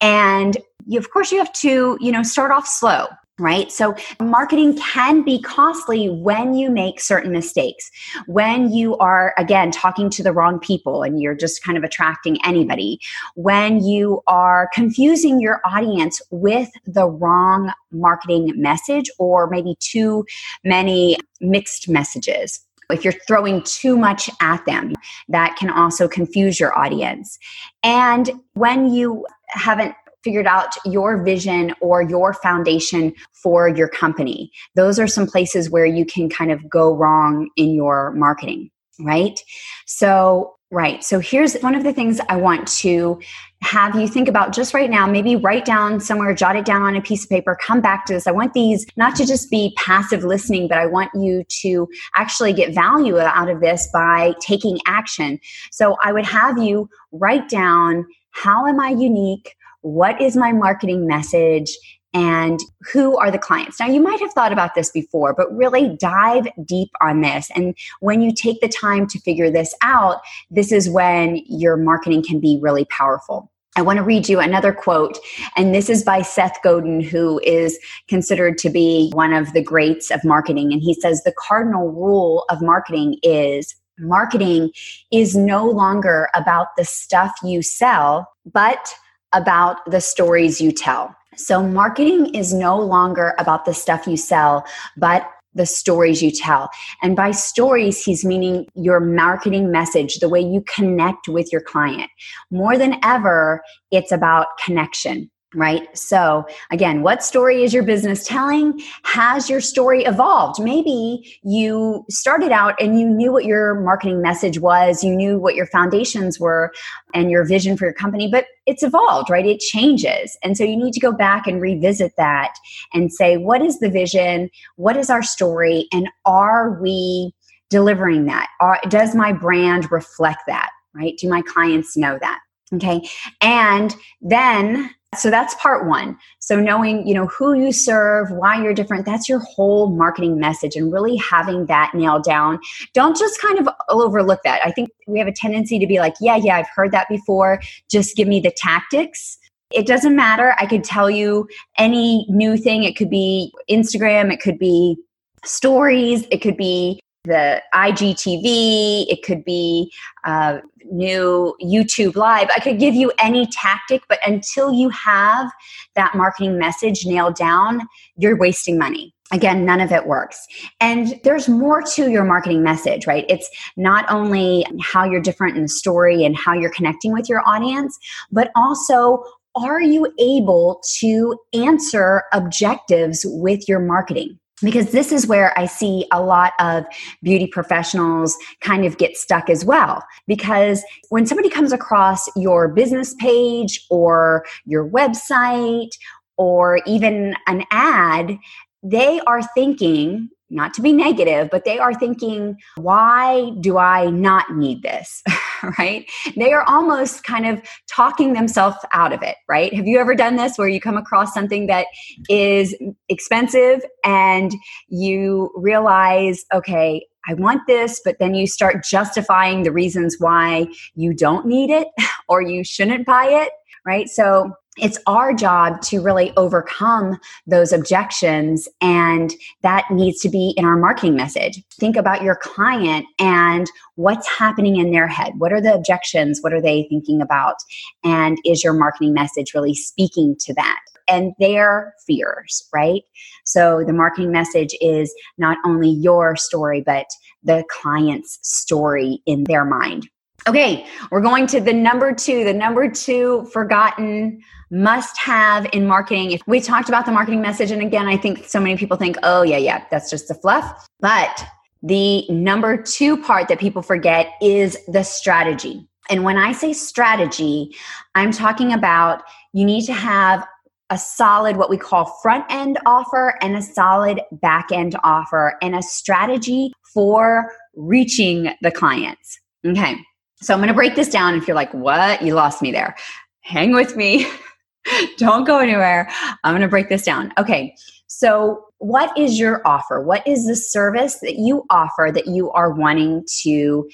And 0.00 0.56
you, 0.86 0.98
of 0.98 1.10
course, 1.10 1.32
you 1.32 1.38
have 1.38 1.52
to, 1.54 1.96
you 2.00 2.12
know, 2.12 2.22
start 2.22 2.50
off 2.50 2.66
slow, 2.66 3.06
right? 3.38 3.72
So 3.72 3.96
marketing 4.20 4.78
can 4.78 5.22
be 5.22 5.42
costly 5.42 6.08
when 6.08 6.54
you 6.54 6.70
make 6.70 7.00
certain 7.00 7.32
mistakes. 7.32 7.90
When 8.26 8.72
you 8.72 8.96
are, 8.98 9.34
again, 9.36 9.72
talking 9.72 10.08
to 10.10 10.22
the 10.22 10.32
wrong 10.32 10.60
people 10.60 11.02
and 11.02 11.20
you're 11.20 11.34
just 11.34 11.62
kind 11.64 11.76
of 11.76 11.82
attracting 11.82 12.38
anybody. 12.44 13.00
When 13.34 13.84
you 13.84 14.22
are 14.28 14.70
confusing 14.72 15.40
your 15.40 15.60
audience 15.64 16.22
with 16.30 16.70
the 16.86 17.06
wrong 17.06 17.72
marketing 17.90 18.52
message 18.54 19.10
or 19.18 19.48
maybe 19.48 19.76
too 19.80 20.24
many 20.62 21.18
mixed 21.40 21.88
messages. 21.88 22.60
If 22.90 23.02
you're 23.02 23.14
throwing 23.26 23.62
too 23.62 23.96
much 23.96 24.28
at 24.40 24.64
them, 24.66 24.92
that 25.28 25.56
can 25.56 25.70
also 25.70 26.06
confuse 26.06 26.60
your 26.60 26.78
audience. 26.78 27.38
And 27.82 28.30
when 28.52 28.92
you 28.92 29.26
haven't 29.48 29.94
figured 30.24 30.46
out 30.46 30.74
your 30.86 31.22
vision 31.22 31.74
or 31.80 32.02
your 32.02 32.32
foundation 32.32 33.14
for 33.32 33.68
your 33.68 33.88
company. 33.88 34.50
Those 34.74 34.98
are 34.98 35.06
some 35.06 35.26
places 35.26 35.70
where 35.70 35.86
you 35.86 36.06
can 36.06 36.28
kind 36.28 36.50
of 36.50 36.68
go 36.68 36.94
wrong 36.96 37.50
in 37.56 37.74
your 37.74 38.12
marketing, 38.12 38.70
right? 38.98 39.38
So, 39.86 40.56
right. 40.70 41.04
So, 41.04 41.20
here's 41.20 41.54
one 41.58 41.74
of 41.74 41.84
the 41.84 41.92
things 41.92 42.20
I 42.28 42.36
want 42.36 42.66
to 42.78 43.20
have 43.62 43.94
you 43.94 44.08
think 44.08 44.28
about 44.28 44.52
just 44.52 44.74
right 44.74 44.90
now. 44.90 45.06
Maybe 45.06 45.36
write 45.36 45.64
down 45.64 46.00
somewhere, 46.00 46.34
jot 46.34 46.56
it 46.56 46.64
down 46.64 46.82
on 46.82 46.96
a 46.96 47.00
piece 47.02 47.24
of 47.24 47.30
paper, 47.30 47.56
come 47.60 47.80
back 47.80 48.06
to 48.06 48.14
this. 48.14 48.26
I 48.26 48.30
want 48.30 48.54
these 48.54 48.86
not 48.96 49.14
to 49.16 49.26
just 49.26 49.50
be 49.50 49.74
passive 49.76 50.24
listening, 50.24 50.68
but 50.68 50.78
I 50.78 50.86
want 50.86 51.10
you 51.14 51.44
to 51.62 51.88
actually 52.14 52.52
get 52.52 52.74
value 52.74 53.18
out 53.18 53.48
of 53.48 53.60
this 53.60 53.88
by 53.92 54.34
taking 54.40 54.78
action. 54.86 55.38
So, 55.70 55.96
I 56.02 56.12
would 56.12 56.26
have 56.26 56.58
you 56.58 56.88
write 57.12 57.48
down 57.48 58.06
how 58.34 58.66
am 58.66 58.80
I 58.80 58.90
unique? 58.90 59.54
What 59.84 60.18
is 60.20 60.34
my 60.34 60.50
marketing 60.50 61.06
message 61.06 61.76
and 62.14 62.58
who 62.92 63.18
are 63.18 63.30
the 63.30 63.38
clients. 63.38 63.78
Now, 63.78 63.86
you 63.86 64.00
might 64.00 64.20
have 64.20 64.32
thought 64.32 64.52
about 64.52 64.74
this 64.74 64.90
before, 64.90 65.34
but 65.34 65.54
really 65.54 65.96
dive 66.00 66.46
deep 66.64 66.90
on 67.02 67.20
this. 67.20 67.50
And 67.54 67.76
when 68.00 68.22
you 68.22 68.32
take 68.32 68.60
the 68.60 68.68
time 68.68 69.06
to 69.08 69.20
figure 69.20 69.50
this 69.50 69.74
out, 69.82 70.20
this 70.50 70.72
is 70.72 70.88
when 70.88 71.42
your 71.46 71.76
marketing 71.76 72.22
can 72.22 72.40
be 72.40 72.58
really 72.62 72.86
powerful. 72.86 73.50
I 73.76 73.82
want 73.82 73.96
to 73.96 74.04
read 74.04 74.28
you 74.28 74.38
another 74.38 74.72
quote, 74.72 75.18
and 75.56 75.74
this 75.74 75.90
is 75.90 76.04
by 76.04 76.22
Seth 76.22 76.56
Godin, 76.62 77.00
who 77.00 77.40
is 77.40 77.76
considered 78.08 78.56
to 78.58 78.70
be 78.70 79.10
one 79.12 79.32
of 79.32 79.52
the 79.52 79.62
greats 79.62 80.12
of 80.12 80.24
marketing. 80.24 80.72
And 80.72 80.80
he 80.80 80.94
says 80.94 81.24
the 81.24 81.34
cardinal 81.36 81.90
rule 81.90 82.44
of 82.48 82.62
marketing 82.62 83.18
is 83.24 83.74
marketing 83.98 84.70
is 85.12 85.36
no 85.36 85.68
longer 85.68 86.28
about 86.34 86.68
the 86.76 86.84
stuff 86.84 87.32
you 87.42 87.62
sell, 87.62 88.28
but 88.44 88.94
about 89.34 89.78
the 89.90 90.00
stories 90.00 90.60
you 90.60 90.72
tell. 90.72 91.14
So, 91.36 91.62
marketing 91.62 92.34
is 92.34 92.54
no 92.54 92.78
longer 92.78 93.34
about 93.38 93.64
the 93.64 93.74
stuff 93.74 94.06
you 94.06 94.16
sell, 94.16 94.64
but 94.96 95.28
the 95.54 95.66
stories 95.66 96.22
you 96.22 96.30
tell. 96.30 96.68
And 97.02 97.16
by 97.16 97.30
stories, 97.30 98.04
he's 98.04 98.24
meaning 98.24 98.66
your 98.74 99.00
marketing 99.00 99.70
message, 99.70 100.18
the 100.18 100.28
way 100.28 100.40
you 100.40 100.62
connect 100.62 101.28
with 101.28 101.52
your 101.52 101.60
client. 101.60 102.10
More 102.50 102.76
than 102.76 102.98
ever, 103.04 103.62
it's 103.90 104.12
about 104.12 104.46
connection 104.64 105.30
right? 105.54 105.96
So, 105.96 106.44
again, 106.70 107.02
what 107.02 107.22
story 107.22 107.62
is 107.62 107.72
your 107.72 107.82
business 107.82 108.26
telling? 108.26 108.80
Has 109.04 109.48
your 109.48 109.60
story 109.60 110.04
evolved? 110.04 110.60
Maybe 110.62 111.38
you 111.42 112.04
started 112.10 112.52
out 112.52 112.80
and 112.80 112.98
you 112.98 113.08
knew 113.08 113.32
what 113.32 113.44
your 113.44 113.80
marketing 113.80 114.20
message 114.20 114.58
was, 114.58 115.04
you 115.04 115.14
knew 115.14 115.38
what 115.38 115.54
your 115.54 115.66
foundations 115.66 116.40
were 116.40 116.72
and 117.14 117.30
your 117.30 117.44
vision 117.44 117.76
for 117.76 117.84
your 117.84 117.94
company, 117.94 118.28
but 118.30 118.46
it's 118.66 118.82
evolved, 118.82 119.30
right? 119.30 119.46
It 119.46 119.60
changes. 119.60 120.36
And 120.42 120.56
so 120.56 120.64
you 120.64 120.76
need 120.76 120.92
to 120.94 121.00
go 121.00 121.12
back 121.12 121.46
and 121.46 121.60
revisit 121.60 122.12
that 122.16 122.54
and 122.92 123.12
say, 123.12 123.36
what 123.36 123.62
is 123.62 123.78
the 123.78 123.90
vision? 123.90 124.50
What 124.76 124.96
is 124.96 125.10
our 125.10 125.22
story? 125.22 125.86
And 125.92 126.08
are 126.24 126.80
we 126.80 127.32
delivering 127.70 128.26
that? 128.26 128.48
Are, 128.60 128.80
does 128.88 129.14
my 129.14 129.32
brand 129.32 129.90
reflect 129.90 130.42
that, 130.46 130.70
right? 130.94 131.16
Do 131.18 131.28
my 131.28 131.42
clients 131.42 131.96
know 131.96 132.18
that? 132.20 132.40
Okay. 132.72 133.08
And 133.40 133.94
then 134.20 134.90
so 135.18 135.30
that's 135.30 135.54
part 135.56 135.86
one. 135.86 136.16
So 136.38 136.60
knowing, 136.60 137.06
you 137.06 137.14
know, 137.14 137.26
who 137.26 137.54
you 137.54 137.72
serve, 137.72 138.30
why 138.30 138.62
you're 138.62 138.74
different, 138.74 139.06
that's 139.06 139.28
your 139.28 139.40
whole 139.40 139.88
marketing 139.88 140.38
message 140.38 140.76
and 140.76 140.92
really 140.92 141.16
having 141.16 141.66
that 141.66 141.92
nailed 141.94 142.24
down. 142.24 142.58
Don't 142.92 143.16
just 143.16 143.40
kind 143.40 143.58
of 143.58 143.68
overlook 143.88 144.40
that. 144.44 144.60
I 144.64 144.70
think 144.70 144.90
we 145.06 145.18
have 145.18 145.28
a 145.28 145.32
tendency 145.32 145.78
to 145.78 145.86
be 145.86 145.98
like, 145.98 146.14
yeah, 146.20 146.36
yeah, 146.36 146.56
I've 146.56 146.68
heard 146.74 146.92
that 146.92 147.08
before. 147.08 147.60
Just 147.90 148.16
give 148.16 148.28
me 148.28 148.40
the 148.40 148.52
tactics. 148.56 149.38
It 149.70 149.86
doesn't 149.86 150.14
matter. 150.14 150.54
I 150.58 150.66
could 150.66 150.84
tell 150.84 151.10
you 151.10 151.48
any 151.78 152.26
new 152.28 152.56
thing. 152.56 152.84
It 152.84 152.96
could 152.96 153.10
be 153.10 153.52
Instagram, 153.70 154.32
it 154.32 154.40
could 154.40 154.58
be 154.58 154.96
stories, 155.44 156.26
it 156.30 156.38
could 156.38 156.56
be 156.56 157.00
the 157.24 157.62
IGTV, 157.74 159.06
it 159.08 159.22
could 159.22 159.44
be 159.44 159.92
uh, 160.24 160.58
new 160.90 161.54
YouTube 161.62 162.16
Live. 162.16 162.48
I 162.54 162.60
could 162.60 162.78
give 162.78 162.94
you 162.94 163.12
any 163.18 163.46
tactic, 163.46 164.02
but 164.08 164.18
until 164.26 164.72
you 164.72 164.90
have 164.90 165.50
that 165.94 166.14
marketing 166.14 166.58
message 166.58 167.06
nailed 167.06 167.36
down, 167.36 167.82
you're 168.16 168.36
wasting 168.36 168.78
money. 168.78 169.14
Again, 169.32 169.64
none 169.64 169.80
of 169.80 169.90
it 169.90 170.06
works. 170.06 170.38
And 170.80 171.18
there's 171.24 171.48
more 171.48 171.82
to 171.94 172.10
your 172.10 172.24
marketing 172.24 172.62
message, 172.62 173.06
right? 173.06 173.24
It's 173.28 173.48
not 173.76 174.04
only 174.10 174.66
how 174.82 175.04
you're 175.04 175.22
different 175.22 175.56
in 175.56 175.62
the 175.62 175.68
story 175.68 176.24
and 176.24 176.36
how 176.36 176.52
you're 176.52 176.70
connecting 176.70 177.12
with 177.12 177.28
your 177.28 177.42
audience, 177.46 177.98
but 178.30 178.50
also 178.54 179.24
are 179.56 179.80
you 179.80 180.12
able 180.18 180.82
to 180.98 181.38
answer 181.54 182.24
objectives 182.32 183.24
with 183.24 183.68
your 183.68 183.80
marketing? 183.80 184.38
Because 184.62 184.92
this 184.92 185.12
is 185.12 185.26
where 185.26 185.56
I 185.58 185.66
see 185.66 186.06
a 186.12 186.22
lot 186.22 186.52
of 186.60 186.84
beauty 187.22 187.46
professionals 187.46 188.36
kind 188.60 188.84
of 188.84 188.98
get 188.98 189.16
stuck 189.16 189.50
as 189.50 189.64
well. 189.64 190.02
Because 190.26 190.82
when 191.10 191.26
somebody 191.26 191.50
comes 191.50 191.72
across 191.72 192.28
your 192.36 192.68
business 192.68 193.14
page 193.14 193.84
or 193.90 194.44
your 194.64 194.88
website 194.88 195.90
or 196.36 196.80
even 196.86 197.34
an 197.46 197.64
ad, 197.70 198.38
they 198.82 199.20
are 199.26 199.42
thinking, 199.54 200.28
not 200.54 200.72
to 200.74 200.82
be 200.82 200.92
negative, 200.92 201.48
but 201.50 201.64
they 201.64 201.78
are 201.78 201.92
thinking, 201.92 202.56
why 202.76 203.50
do 203.60 203.76
I 203.76 204.08
not 204.10 204.56
need 204.56 204.82
this? 204.82 205.22
right? 205.78 206.08
They 206.36 206.52
are 206.52 206.62
almost 206.62 207.24
kind 207.24 207.46
of 207.46 207.60
talking 207.88 208.32
themselves 208.32 208.76
out 208.92 209.12
of 209.12 209.22
it, 209.22 209.36
right? 209.48 209.74
Have 209.74 209.86
you 209.86 209.98
ever 209.98 210.14
done 210.14 210.36
this 210.36 210.56
where 210.56 210.68
you 210.68 210.80
come 210.80 210.96
across 210.96 211.34
something 211.34 211.66
that 211.66 211.86
is 212.28 212.74
expensive 213.08 213.82
and 214.04 214.52
you 214.88 215.50
realize, 215.56 216.44
okay, 216.54 217.04
I 217.28 217.34
want 217.34 217.62
this, 217.66 218.00
but 218.04 218.18
then 218.18 218.34
you 218.34 218.46
start 218.46 218.84
justifying 218.84 219.62
the 219.62 219.72
reasons 219.72 220.16
why 220.18 220.66
you 220.94 221.14
don't 221.14 221.46
need 221.46 221.70
it 221.70 221.88
or 222.28 222.42
you 222.42 222.64
shouldn't 222.64 223.06
buy 223.06 223.26
it, 223.26 223.50
right? 223.86 224.08
So 224.08 224.52
it's 224.76 224.98
our 225.06 225.32
job 225.32 225.80
to 225.82 226.00
really 226.00 226.32
overcome 226.36 227.18
those 227.46 227.72
objections 227.72 228.68
and 228.80 229.32
that 229.62 229.84
needs 229.90 230.20
to 230.20 230.28
be 230.28 230.52
in 230.56 230.64
our 230.64 230.76
marketing 230.76 231.14
message. 231.14 231.62
Think 231.78 231.96
about 231.96 232.22
your 232.22 232.36
client 232.36 233.06
and 233.18 233.70
what's 233.94 234.28
happening 234.28 234.76
in 234.76 234.90
their 234.90 235.06
head. 235.06 235.34
What 235.38 235.52
are 235.52 235.60
the 235.60 235.74
objections? 235.74 236.40
What 236.42 236.52
are 236.52 236.62
they 236.62 236.86
thinking 236.88 237.22
about? 237.22 237.56
And 238.02 238.38
is 238.44 238.64
your 238.64 238.72
marketing 238.72 239.14
message 239.14 239.54
really 239.54 239.74
speaking 239.74 240.36
to 240.40 240.54
that? 240.54 240.80
And 241.06 241.32
their 241.38 241.94
fears 242.06 242.66
right? 242.72 243.02
So 243.44 243.84
the 243.86 243.92
marketing 243.92 244.32
message 244.32 244.74
is 244.80 245.14
not 245.38 245.58
only 245.64 245.90
your 245.90 246.34
story 246.34 246.80
but 246.80 247.06
the 247.42 247.62
client's 247.70 248.38
story 248.42 249.20
in 249.26 249.44
their 249.44 249.66
mind 249.66 250.08
Okay, 250.46 250.86
we're 251.10 251.22
going 251.22 251.46
to 251.48 251.60
the 251.60 251.72
number 251.72 252.12
two, 252.12 252.44
the 252.44 252.52
number 252.52 252.90
two 252.90 253.48
forgotten 253.50 254.42
must 254.70 255.16
have 255.16 255.66
in 255.72 255.86
marketing. 255.86 256.32
If 256.32 256.42
we 256.46 256.60
talked 256.60 256.90
about 256.90 257.06
the 257.06 257.12
marketing 257.12 257.40
message, 257.40 257.70
and 257.70 257.80
again, 257.80 258.06
I 258.06 258.18
think 258.18 258.44
so 258.46 258.60
many 258.60 258.76
people 258.76 258.98
think, 258.98 259.16
oh, 259.22 259.42
yeah, 259.42 259.56
yeah, 259.56 259.84
that's 259.90 260.10
just 260.10 260.28
the 260.28 260.34
fluff. 260.34 260.86
But 261.00 261.46
the 261.82 262.28
number 262.28 262.76
two 262.76 263.16
part 263.22 263.48
that 263.48 263.58
people 263.58 263.80
forget 263.80 264.32
is 264.42 264.76
the 264.88 265.02
strategy. 265.02 265.88
And 266.10 266.24
when 266.24 266.36
I 266.36 266.52
say 266.52 266.74
strategy, 266.74 267.74
I'm 268.14 268.30
talking 268.30 268.70
about 268.72 269.22
you 269.54 269.64
need 269.64 269.86
to 269.86 269.94
have 269.94 270.46
a 270.90 270.98
solid, 270.98 271.56
what 271.56 271.70
we 271.70 271.78
call 271.78 272.04
front 272.22 272.44
end 272.50 272.78
offer, 272.84 273.38
and 273.40 273.56
a 273.56 273.62
solid 273.62 274.20
back 274.30 274.66
end 274.70 274.94
offer, 275.04 275.56
and 275.62 275.74
a 275.74 275.82
strategy 275.82 276.72
for 276.92 277.50
reaching 277.74 278.52
the 278.60 278.70
clients. 278.70 279.40
Okay. 279.66 279.96
So 280.44 280.52
I'm 280.52 280.60
going 280.60 280.68
to 280.68 280.74
break 280.74 280.94
this 280.94 281.08
down. 281.08 281.34
If 281.34 281.48
you're 281.48 281.54
like, 281.54 281.72
what? 281.72 282.20
You 282.20 282.34
lost 282.34 282.60
me 282.60 282.70
there. 282.70 282.94
Hang 283.40 283.72
with 283.72 283.96
me. 283.96 284.26
Don't 285.16 285.44
go 285.44 285.58
anywhere. 285.58 286.10
I'm 286.44 286.52
going 286.52 286.60
to 286.60 286.68
break 286.68 286.90
this 286.90 287.02
down. 287.02 287.32
Okay. 287.38 287.74
So, 288.08 288.62
what 288.78 289.16
is 289.16 289.38
your 289.38 289.66
offer? 289.66 290.02
What 290.02 290.26
is 290.26 290.46
the 290.46 290.54
service 290.54 291.20
that 291.20 291.36
you 291.36 291.64
offer 291.70 292.10
that 292.12 292.26
you 292.26 292.50
are 292.50 292.70
wanting 292.70 293.24
to 293.42 293.88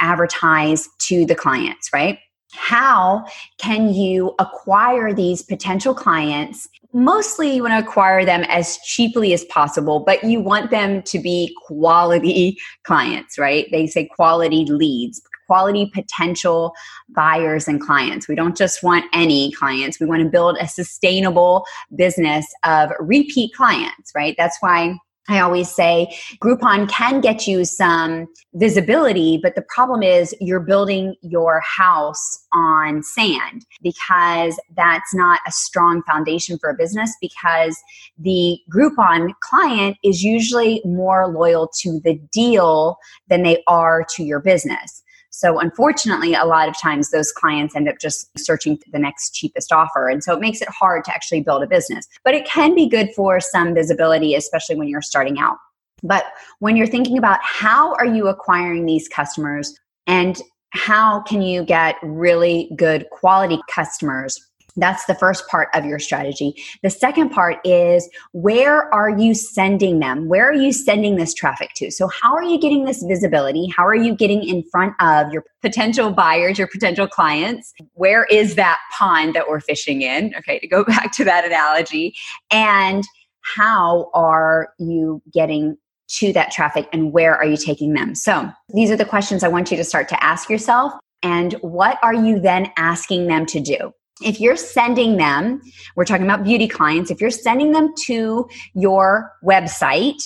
advertise 0.00 0.88
to 1.02 1.24
the 1.24 1.36
clients, 1.36 1.88
right? 1.92 2.18
How 2.52 3.24
can 3.58 3.94
you 3.94 4.34
acquire 4.40 5.14
these 5.14 5.42
potential 5.42 5.94
clients? 5.94 6.68
Mostly, 6.92 7.54
you 7.54 7.62
want 7.62 7.72
to 7.72 7.88
acquire 7.88 8.24
them 8.24 8.44
as 8.48 8.78
cheaply 8.78 9.32
as 9.32 9.44
possible, 9.44 10.00
but 10.00 10.24
you 10.24 10.40
want 10.40 10.70
them 10.70 11.02
to 11.04 11.20
be 11.20 11.56
quality 11.66 12.58
clients, 12.84 13.38
right? 13.38 13.68
They 13.70 13.86
say 13.86 14.06
quality 14.06 14.64
leads 14.64 15.22
quality 15.52 15.90
potential 15.92 16.72
buyers 17.10 17.68
and 17.68 17.78
clients. 17.78 18.26
We 18.26 18.34
don't 18.34 18.56
just 18.56 18.82
want 18.82 19.04
any 19.12 19.52
clients. 19.52 20.00
We 20.00 20.06
want 20.06 20.22
to 20.22 20.30
build 20.30 20.56
a 20.58 20.66
sustainable 20.66 21.66
business 21.94 22.46
of 22.64 22.90
repeat 22.98 23.52
clients, 23.52 24.12
right? 24.14 24.34
That's 24.38 24.56
why 24.60 24.96
I 25.28 25.40
always 25.40 25.70
say 25.70 26.16
Groupon 26.42 26.88
can 26.88 27.20
get 27.20 27.46
you 27.46 27.66
some 27.66 28.28
visibility, 28.54 29.38
but 29.42 29.54
the 29.54 29.64
problem 29.68 30.02
is 30.02 30.34
you're 30.40 30.58
building 30.58 31.14
your 31.20 31.60
house 31.60 32.38
on 32.54 33.02
sand 33.02 33.66
because 33.82 34.58
that's 34.74 35.14
not 35.14 35.38
a 35.46 35.52
strong 35.52 36.02
foundation 36.04 36.58
for 36.58 36.70
a 36.70 36.74
business 36.74 37.14
because 37.20 37.76
the 38.18 38.58
Groupon 38.74 39.32
client 39.40 39.98
is 40.02 40.22
usually 40.22 40.80
more 40.86 41.28
loyal 41.28 41.70
to 41.82 42.00
the 42.02 42.14
deal 42.32 42.96
than 43.28 43.42
they 43.42 43.62
are 43.68 44.04
to 44.16 44.24
your 44.24 44.40
business. 44.40 45.01
So, 45.34 45.58
unfortunately, 45.58 46.34
a 46.34 46.44
lot 46.44 46.68
of 46.68 46.78
times 46.78 47.10
those 47.10 47.32
clients 47.32 47.74
end 47.74 47.88
up 47.88 47.98
just 47.98 48.30
searching 48.38 48.76
for 48.76 48.90
the 48.92 48.98
next 48.98 49.34
cheapest 49.34 49.72
offer. 49.72 50.08
And 50.08 50.22
so 50.22 50.34
it 50.34 50.40
makes 50.40 50.60
it 50.60 50.68
hard 50.68 51.04
to 51.06 51.10
actually 51.10 51.40
build 51.40 51.62
a 51.62 51.66
business. 51.66 52.06
But 52.22 52.34
it 52.34 52.46
can 52.46 52.74
be 52.74 52.86
good 52.86 53.10
for 53.16 53.40
some 53.40 53.74
visibility, 53.74 54.34
especially 54.34 54.76
when 54.76 54.88
you're 54.88 55.02
starting 55.02 55.38
out. 55.38 55.56
But 56.02 56.26
when 56.58 56.76
you're 56.76 56.86
thinking 56.86 57.16
about 57.16 57.40
how 57.42 57.94
are 57.94 58.06
you 58.06 58.28
acquiring 58.28 58.84
these 58.84 59.08
customers 59.08 59.74
and 60.06 60.40
how 60.70 61.20
can 61.22 61.40
you 61.42 61.64
get 61.64 61.96
really 62.02 62.70
good 62.76 63.06
quality 63.10 63.60
customers 63.72 64.38
that's 64.76 65.04
the 65.06 65.14
first 65.14 65.46
part 65.48 65.68
of 65.74 65.84
your 65.84 65.98
strategy. 65.98 66.54
The 66.82 66.90
second 66.90 67.30
part 67.30 67.58
is 67.64 68.08
where 68.32 68.92
are 68.94 69.10
you 69.10 69.34
sending 69.34 69.98
them? 69.98 70.28
Where 70.28 70.48
are 70.48 70.54
you 70.54 70.72
sending 70.72 71.16
this 71.16 71.34
traffic 71.34 71.70
to? 71.76 71.90
So, 71.90 72.08
how 72.08 72.34
are 72.34 72.42
you 72.42 72.58
getting 72.58 72.84
this 72.84 73.02
visibility? 73.02 73.72
How 73.76 73.86
are 73.86 73.94
you 73.94 74.14
getting 74.14 74.42
in 74.42 74.62
front 74.70 74.94
of 75.00 75.32
your 75.32 75.44
potential 75.60 76.10
buyers, 76.10 76.58
your 76.58 76.68
potential 76.68 77.06
clients? 77.06 77.72
Where 77.94 78.24
is 78.24 78.54
that 78.54 78.78
pond 78.96 79.34
that 79.34 79.48
we're 79.48 79.60
fishing 79.60 80.02
in? 80.02 80.34
Okay, 80.36 80.58
to 80.58 80.66
go 80.66 80.84
back 80.92 81.12
to 81.12 81.24
that 81.24 81.44
analogy. 81.44 82.14
And 82.50 83.04
how 83.40 84.10
are 84.14 84.72
you 84.78 85.22
getting 85.32 85.76
to 86.08 86.32
that 86.32 86.50
traffic 86.50 86.88
and 86.92 87.12
where 87.12 87.36
are 87.36 87.46
you 87.46 87.56
taking 87.56 87.94
them? 87.94 88.14
So, 88.14 88.50
these 88.72 88.90
are 88.90 88.96
the 88.96 89.04
questions 89.04 89.42
I 89.42 89.48
want 89.48 89.70
you 89.70 89.76
to 89.76 89.84
start 89.84 90.08
to 90.08 90.24
ask 90.24 90.48
yourself. 90.48 90.92
And 91.22 91.52
what 91.60 91.98
are 92.02 92.14
you 92.14 92.40
then 92.40 92.72
asking 92.76 93.28
them 93.28 93.46
to 93.46 93.60
do? 93.60 93.92
If 94.20 94.40
you're 94.40 94.56
sending 94.56 95.16
them, 95.16 95.60
we're 95.96 96.04
talking 96.04 96.24
about 96.26 96.44
beauty 96.44 96.68
clients, 96.68 97.10
if 97.10 97.20
you're 97.20 97.30
sending 97.30 97.72
them 97.72 97.92
to 98.06 98.48
your 98.74 99.32
website 99.44 100.22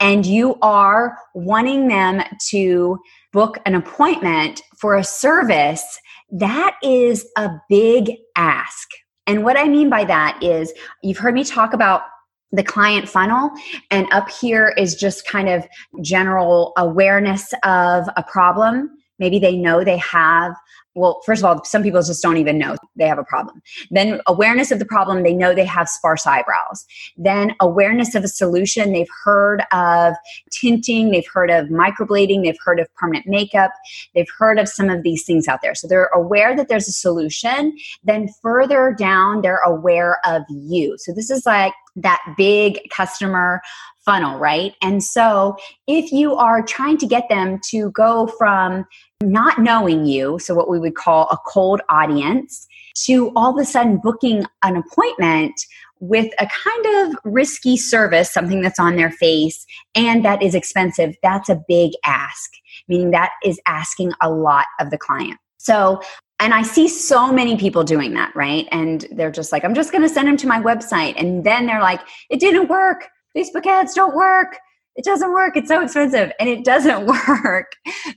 and 0.00 0.24
you 0.24 0.56
are 0.62 1.16
wanting 1.34 1.88
them 1.88 2.22
to 2.50 2.98
book 3.32 3.58
an 3.66 3.74
appointment 3.74 4.62
for 4.80 4.96
a 4.96 5.04
service, 5.04 6.00
that 6.30 6.76
is 6.82 7.26
a 7.36 7.50
big 7.68 8.12
ask. 8.36 8.88
And 9.26 9.44
what 9.44 9.58
I 9.58 9.64
mean 9.68 9.90
by 9.90 10.04
that 10.04 10.38
is 10.42 10.72
you've 11.02 11.18
heard 11.18 11.34
me 11.34 11.44
talk 11.44 11.74
about 11.74 12.02
the 12.50 12.62
client 12.62 13.08
funnel 13.08 13.50
and 13.90 14.06
up 14.10 14.30
here 14.30 14.72
is 14.78 14.94
just 14.94 15.26
kind 15.26 15.50
of 15.50 15.66
general 16.02 16.72
awareness 16.78 17.52
of 17.62 18.08
a 18.16 18.22
problem 18.22 18.90
maybe 19.18 19.38
they 19.38 19.56
know 19.56 19.84
they 19.84 19.98
have 19.98 20.54
well, 20.98 21.20
first 21.24 21.42
of 21.42 21.46
all, 21.46 21.64
some 21.64 21.82
people 21.82 22.02
just 22.02 22.22
don't 22.22 22.36
even 22.36 22.58
know 22.58 22.76
they 22.96 23.06
have 23.06 23.18
a 23.18 23.24
problem. 23.24 23.62
Then 23.90 24.20
awareness 24.26 24.70
of 24.70 24.78
the 24.78 24.84
problem, 24.84 25.22
they 25.22 25.34
know 25.34 25.54
they 25.54 25.64
have 25.64 25.88
sparse 25.88 26.26
eyebrows. 26.26 26.84
Then 27.16 27.54
awareness 27.60 28.14
of 28.14 28.24
a 28.24 28.28
solution, 28.28 28.92
they've 28.92 29.08
heard 29.24 29.62
of 29.72 30.14
tinting, 30.50 31.10
they've 31.10 31.26
heard 31.32 31.50
of 31.50 31.68
microblading, 31.68 32.44
they've 32.44 32.58
heard 32.64 32.80
of 32.80 32.92
permanent 32.96 33.26
makeup, 33.26 33.70
they've 34.14 34.28
heard 34.38 34.58
of 34.58 34.68
some 34.68 34.90
of 34.90 35.02
these 35.02 35.24
things 35.24 35.48
out 35.48 35.60
there. 35.62 35.74
So 35.74 35.86
they're 35.86 36.10
aware 36.14 36.56
that 36.56 36.68
there's 36.68 36.88
a 36.88 36.92
solution. 36.92 37.76
Then 38.02 38.28
further 38.42 38.94
down, 38.98 39.42
they're 39.42 39.58
aware 39.58 40.18
of 40.26 40.42
you. 40.48 40.96
So 40.98 41.12
this 41.12 41.30
is 41.30 41.46
like 41.46 41.72
that 41.96 42.20
big 42.36 42.80
customer 42.90 43.60
funnel, 44.08 44.38
right? 44.38 44.74
And 44.80 45.04
so 45.04 45.54
if 45.86 46.12
you 46.12 46.34
are 46.34 46.62
trying 46.62 46.96
to 46.96 47.06
get 47.06 47.28
them 47.28 47.60
to 47.68 47.90
go 47.90 48.26
from 48.38 48.86
not 49.22 49.58
knowing 49.58 50.06
you, 50.06 50.38
so 50.38 50.54
what 50.54 50.70
we 50.70 50.78
would 50.78 50.94
call 50.94 51.28
a 51.30 51.36
cold 51.46 51.82
audience, 51.90 52.66
to 53.04 53.30
all 53.36 53.54
of 53.54 53.60
a 53.60 53.66
sudden 53.66 54.00
booking 54.02 54.46
an 54.62 54.76
appointment 54.76 55.52
with 56.00 56.32
a 56.38 56.46
kind 56.46 57.06
of 57.06 57.18
risky 57.24 57.76
service, 57.76 58.32
something 58.32 58.62
that's 58.62 58.78
on 58.78 58.96
their 58.96 59.10
face 59.10 59.66
and 59.94 60.24
that 60.24 60.42
is 60.42 60.54
expensive, 60.54 61.14
that's 61.22 61.50
a 61.50 61.62
big 61.68 61.92
ask, 62.06 62.50
meaning 62.88 63.10
that 63.10 63.32
is 63.44 63.60
asking 63.66 64.12
a 64.22 64.30
lot 64.30 64.64
of 64.80 64.90
the 64.90 64.96
client. 64.96 65.38
So 65.58 66.00
and 66.40 66.54
I 66.54 66.62
see 66.62 66.88
so 66.88 67.30
many 67.32 67.56
people 67.56 67.82
doing 67.82 68.14
that, 68.14 68.34
right? 68.34 68.68
And 68.70 69.04
they're 69.10 69.32
just 69.32 69.50
like, 69.50 69.64
I'm 69.64 69.74
just 69.74 69.90
going 69.90 70.02
to 70.02 70.08
send 70.08 70.28
them 70.28 70.36
to 70.36 70.46
my 70.46 70.60
website. 70.60 71.14
And 71.16 71.42
then 71.42 71.66
they're 71.66 71.82
like, 71.82 72.00
it 72.30 72.38
didn't 72.38 72.68
work. 72.68 73.08
Facebook 73.36 73.66
ads 73.66 73.94
don't 73.94 74.14
work. 74.14 74.58
It 74.96 75.04
doesn't 75.04 75.32
work. 75.32 75.56
It's 75.56 75.68
so 75.68 75.80
expensive. 75.80 76.32
And 76.40 76.48
it 76.48 76.64
doesn't 76.64 77.06
work 77.28 77.72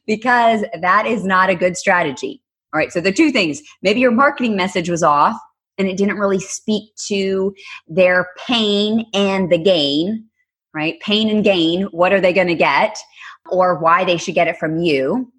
because 0.08 0.64
that 0.82 1.06
is 1.06 1.24
not 1.24 1.50
a 1.50 1.56
good 1.56 1.78
strategy. 1.78 2.42
All 2.74 2.80
right. 2.80 2.92
So 2.92 3.02
the 3.02 3.12
two 3.12 3.32
things 3.32 3.62
maybe 3.82 4.00
your 4.00 4.12
marketing 4.12 4.56
message 4.56 4.90
was 4.90 5.04
off 5.04 5.38
and 5.78 5.88
it 5.88 5.98
didn't 5.98 6.18
really 6.18 6.40
speak 6.40 6.96
to 7.08 7.54
their 7.88 8.30
pain 8.48 9.06
and 9.14 9.52
the 9.52 9.58
gain, 9.58 10.26
right? 10.74 11.00
Pain 11.02 11.30
and 11.30 11.44
gain. 11.44 11.84
What 11.86 12.14
are 12.14 12.22
they 12.22 12.34
going 12.34 12.48
to 12.48 12.56
get? 12.56 12.98
Or 13.52 13.78
why 13.78 14.04
they 14.04 14.18
should 14.18 14.36
get 14.36 14.48
it 14.48 14.58
from 14.58 14.80
you. 14.80 15.32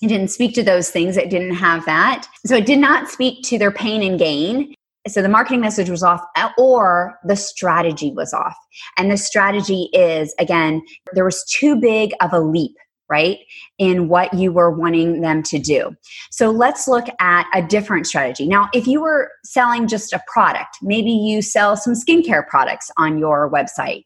It 0.00 0.08
didn't 0.08 0.28
speak 0.28 0.54
to 0.54 0.62
those 0.64 0.90
things. 0.90 1.16
It 1.16 1.30
didn't 1.30 1.54
have 1.54 1.84
that. 1.86 2.26
So 2.44 2.56
it 2.56 2.66
did 2.66 2.78
not 2.78 3.08
speak 3.08 3.44
to 3.44 3.58
their 3.58 3.70
pain 3.70 4.02
and 4.02 4.18
gain 4.18 4.74
so 5.08 5.22
the 5.22 5.28
marketing 5.28 5.60
message 5.60 5.90
was 5.90 6.02
off 6.02 6.22
uh, 6.36 6.50
or 6.56 7.18
the 7.24 7.36
strategy 7.36 8.12
was 8.12 8.32
off. 8.32 8.56
And 8.96 9.10
the 9.10 9.16
strategy 9.16 9.88
is 9.92 10.34
again 10.38 10.82
there 11.14 11.24
was 11.24 11.44
too 11.44 11.76
big 11.76 12.12
of 12.20 12.32
a 12.32 12.40
leap 12.40 12.76
right 13.08 13.38
in 13.78 14.08
what 14.08 14.32
you 14.32 14.52
were 14.52 14.70
wanting 14.70 15.20
them 15.20 15.42
to 15.42 15.58
do. 15.58 15.94
So 16.30 16.50
let's 16.50 16.88
look 16.88 17.06
at 17.20 17.46
a 17.52 17.60
different 17.60 18.06
strategy. 18.06 18.46
Now 18.46 18.68
if 18.72 18.86
you 18.86 19.00
were 19.00 19.30
selling 19.44 19.88
just 19.88 20.12
a 20.12 20.22
product 20.32 20.78
maybe 20.82 21.10
you 21.10 21.42
sell 21.42 21.76
some 21.76 21.94
skincare 21.94 22.46
products 22.46 22.90
on 22.96 23.18
your 23.18 23.50
website. 23.50 24.04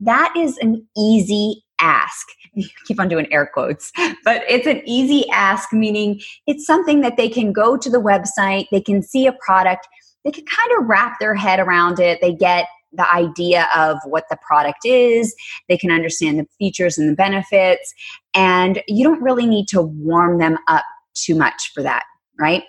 That 0.00 0.34
is 0.36 0.58
an 0.58 0.86
easy 0.96 1.64
ask. 1.80 2.26
Keep 2.86 3.00
on 3.00 3.08
doing 3.08 3.32
air 3.32 3.50
quotes, 3.52 3.90
but 4.24 4.42
it's 4.48 4.66
an 4.66 4.82
easy 4.86 5.28
ask, 5.30 5.72
meaning 5.72 6.20
it's 6.46 6.64
something 6.64 7.00
that 7.00 7.16
they 7.16 7.28
can 7.28 7.52
go 7.52 7.76
to 7.76 7.90
the 7.90 8.00
website, 8.00 8.66
they 8.70 8.80
can 8.80 9.02
see 9.02 9.26
a 9.26 9.32
product, 9.32 9.88
they 10.24 10.30
can 10.30 10.44
kind 10.46 10.70
of 10.78 10.86
wrap 10.86 11.18
their 11.20 11.34
head 11.34 11.60
around 11.60 12.00
it. 12.00 12.20
They 12.20 12.32
get 12.32 12.66
the 12.92 13.12
idea 13.12 13.68
of 13.74 13.98
what 14.04 14.24
the 14.30 14.38
product 14.46 14.84
is, 14.84 15.34
they 15.68 15.76
can 15.76 15.90
understand 15.90 16.38
the 16.38 16.46
features 16.58 16.96
and 16.96 17.10
the 17.10 17.16
benefits, 17.16 17.92
and 18.34 18.82
you 18.86 19.04
don't 19.04 19.20
really 19.20 19.46
need 19.46 19.66
to 19.68 19.82
warm 19.82 20.38
them 20.38 20.58
up 20.68 20.84
too 21.14 21.34
much 21.34 21.72
for 21.74 21.82
that, 21.82 22.04
right? 22.38 22.62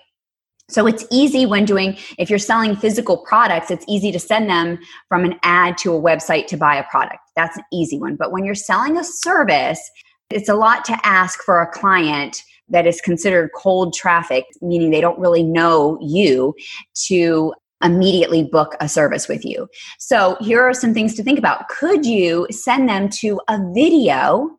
So 0.68 0.86
it's 0.88 1.06
easy 1.12 1.46
when 1.46 1.64
doing, 1.64 1.96
if 2.18 2.28
you're 2.28 2.40
selling 2.40 2.74
physical 2.74 3.18
products, 3.18 3.70
it's 3.70 3.84
easy 3.86 4.10
to 4.10 4.18
send 4.18 4.50
them 4.50 4.80
from 5.08 5.24
an 5.24 5.38
ad 5.44 5.78
to 5.78 5.94
a 5.94 6.00
website 6.00 6.48
to 6.48 6.56
buy 6.56 6.74
a 6.74 6.82
product. 6.90 7.20
That's 7.36 7.56
an 7.56 7.62
easy 7.72 8.00
one. 8.00 8.16
But 8.16 8.32
when 8.32 8.44
you're 8.44 8.56
selling 8.56 8.96
a 8.96 9.04
service, 9.04 9.80
it's 10.28 10.48
a 10.48 10.54
lot 10.54 10.84
to 10.86 10.98
ask 11.06 11.40
for 11.44 11.62
a 11.62 11.70
client 11.70 12.42
that 12.68 12.86
is 12.86 13.00
considered 13.00 13.50
cold 13.56 13.94
traffic, 13.94 14.44
meaning 14.60 14.90
they 14.90 15.00
don't 15.00 15.18
really 15.18 15.42
know 15.42 15.98
you, 16.00 16.54
to 17.06 17.54
immediately 17.84 18.42
book 18.42 18.74
a 18.80 18.88
service 18.88 19.28
with 19.28 19.44
you. 19.44 19.68
So 19.98 20.36
here 20.40 20.62
are 20.62 20.74
some 20.74 20.94
things 20.94 21.14
to 21.14 21.22
think 21.22 21.38
about. 21.38 21.68
Could 21.68 22.06
you 22.06 22.46
send 22.50 22.88
them 22.88 23.08
to 23.20 23.40
a 23.48 23.58
video? 23.72 24.50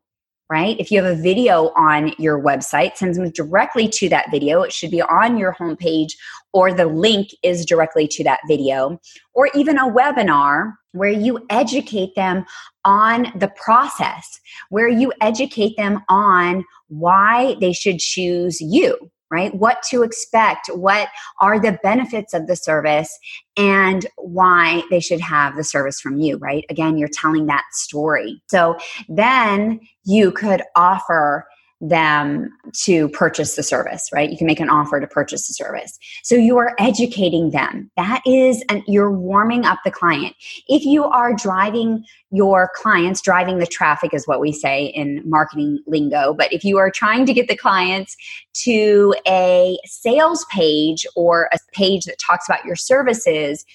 Right? 0.50 0.80
If 0.80 0.92
you 0.92 1.04
have 1.04 1.18
a 1.18 1.22
video 1.22 1.74
on 1.76 2.14
your 2.18 2.42
website, 2.42 2.96
send 2.96 3.16
them 3.16 3.30
directly 3.32 3.90
to 3.90 4.08
that 4.08 4.32
video. 4.32 4.62
It 4.62 4.72
should 4.72 4.92
be 4.92 5.02
on 5.02 5.38
your 5.38 5.54
homepage 5.54 6.14
or 6.54 6.74
the 6.74 6.86
link 6.86 7.30
is 7.44 7.66
directly 7.66 8.08
to 8.08 8.24
that 8.24 8.40
video, 8.48 9.00
or 9.34 9.50
even 9.54 9.78
a 9.78 9.92
webinar 9.92 10.74
where 10.94 11.12
you 11.12 11.46
educate 11.50 12.16
them 12.16 12.46
on 12.84 13.32
the 13.36 13.50
process, 13.50 14.40
where 14.70 14.88
you 14.88 15.14
educate 15.22 15.78
them 15.78 16.02
on 16.10 16.66
why 16.88 17.56
they 17.60 17.74
should 17.74 18.00
choose 18.00 18.60
you 18.62 19.12
right? 19.30 19.54
What 19.54 19.84
to 19.90 20.04
expect, 20.04 20.70
what 20.74 21.10
are 21.40 21.60
the 21.60 21.78
benefits 21.84 22.34
of 22.34 22.48
the 22.48 22.56
service, 22.56 23.18
and 23.58 24.06
why 24.18 24.84
they 24.90 25.00
should 25.00 25.20
have 25.20 25.56
the 25.56 25.64
service 25.64 26.00
from 26.00 26.20
you, 26.20 26.38
right? 26.38 26.64
Again, 26.70 26.98
you're 26.98 27.10
telling 27.12 27.48
that 27.48 27.66
story. 27.72 28.42
So 28.48 28.78
then 29.10 29.82
you 30.06 30.32
could 30.32 30.62
offer 30.76 31.46
them 31.80 32.50
to 32.74 33.08
purchase 33.10 33.56
the 33.56 33.64
service, 33.64 34.10
right? 34.12 34.32
You 34.32 34.38
can 34.38 34.48
make 34.48 34.60
an 34.60 34.70
offer 34.70 35.00
to 35.00 35.08
purchase 35.08 35.48
the 35.48 35.54
service. 35.54 35.98
So 36.24 36.36
you 36.36 36.58
are 36.58 36.76
educating 36.80 37.52
them. 37.52 37.92
That 37.96 38.22
is, 38.26 38.64
and 38.70 38.82
you're 38.88 39.12
warming 39.12 39.64
up 39.64 39.80
the 39.86 39.92
client. 39.92 40.36
If 40.68 40.86
you 40.86 41.04
are 41.04 41.34
driving 41.34 42.04
your 42.32 42.72
clients, 42.76 43.22
driving 43.22 43.60
the 43.60 43.68
traffic 43.68 44.14
is 44.14 44.28
what 44.28 44.40
we 44.40 44.52
say 44.52 44.86
in 44.86 45.22
marketing 45.24 45.80
lingo, 45.86 46.34
but 46.34 46.52
if 46.52 46.64
you 46.64 46.78
are 46.78 46.90
trying 46.90 47.26
to 47.28 47.34
get 47.34 47.48
the 47.48 47.56
clients 47.56 48.18
to 48.64 49.16
a 49.28 49.78
sales 49.86 50.46
page 50.52 51.06
or 51.16 51.48
a 51.54 51.60
page 51.74 52.06
that 52.06 52.18
talks 52.18 52.50
about 52.50 52.66
your 52.66 52.76
services, 52.76 53.66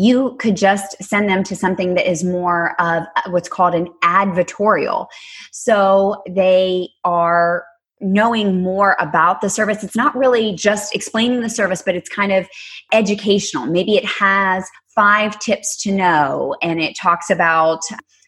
you 0.00 0.36
could 0.38 0.56
just 0.56 0.96
send 1.02 1.28
them 1.28 1.44
to 1.44 1.54
something 1.54 1.94
that 1.94 2.10
is 2.10 2.24
more 2.24 2.80
of 2.80 3.04
what's 3.28 3.48
called 3.48 3.74
an 3.74 3.88
advertorial. 4.02 5.06
So 5.52 6.22
they 6.28 6.88
are 7.04 7.64
knowing 8.00 8.62
more 8.62 8.96
about 8.98 9.42
the 9.42 9.50
service. 9.50 9.84
It's 9.84 9.96
not 9.96 10.16
really 10.16 10.54
just 10.54 10.94
explaining 10.94 11.42
the 11.42 11.50
service, 11.50 11.82
but 11.84 11.94
it's 11.94 12.08
kind 12.08 12.32
of 12.32 12.48
educational. 12.92 13.66
Maybe 13.66 13.96
it 13.96 14.06
has 14.06 14.66
five 14.94 15.38
tips 15.38 15.80
to 15.82 15.92
know 15.92 16.56
and 16.62 16.80
it 16.80 16.96
talks 16.96 17.28
about 17.28 17.80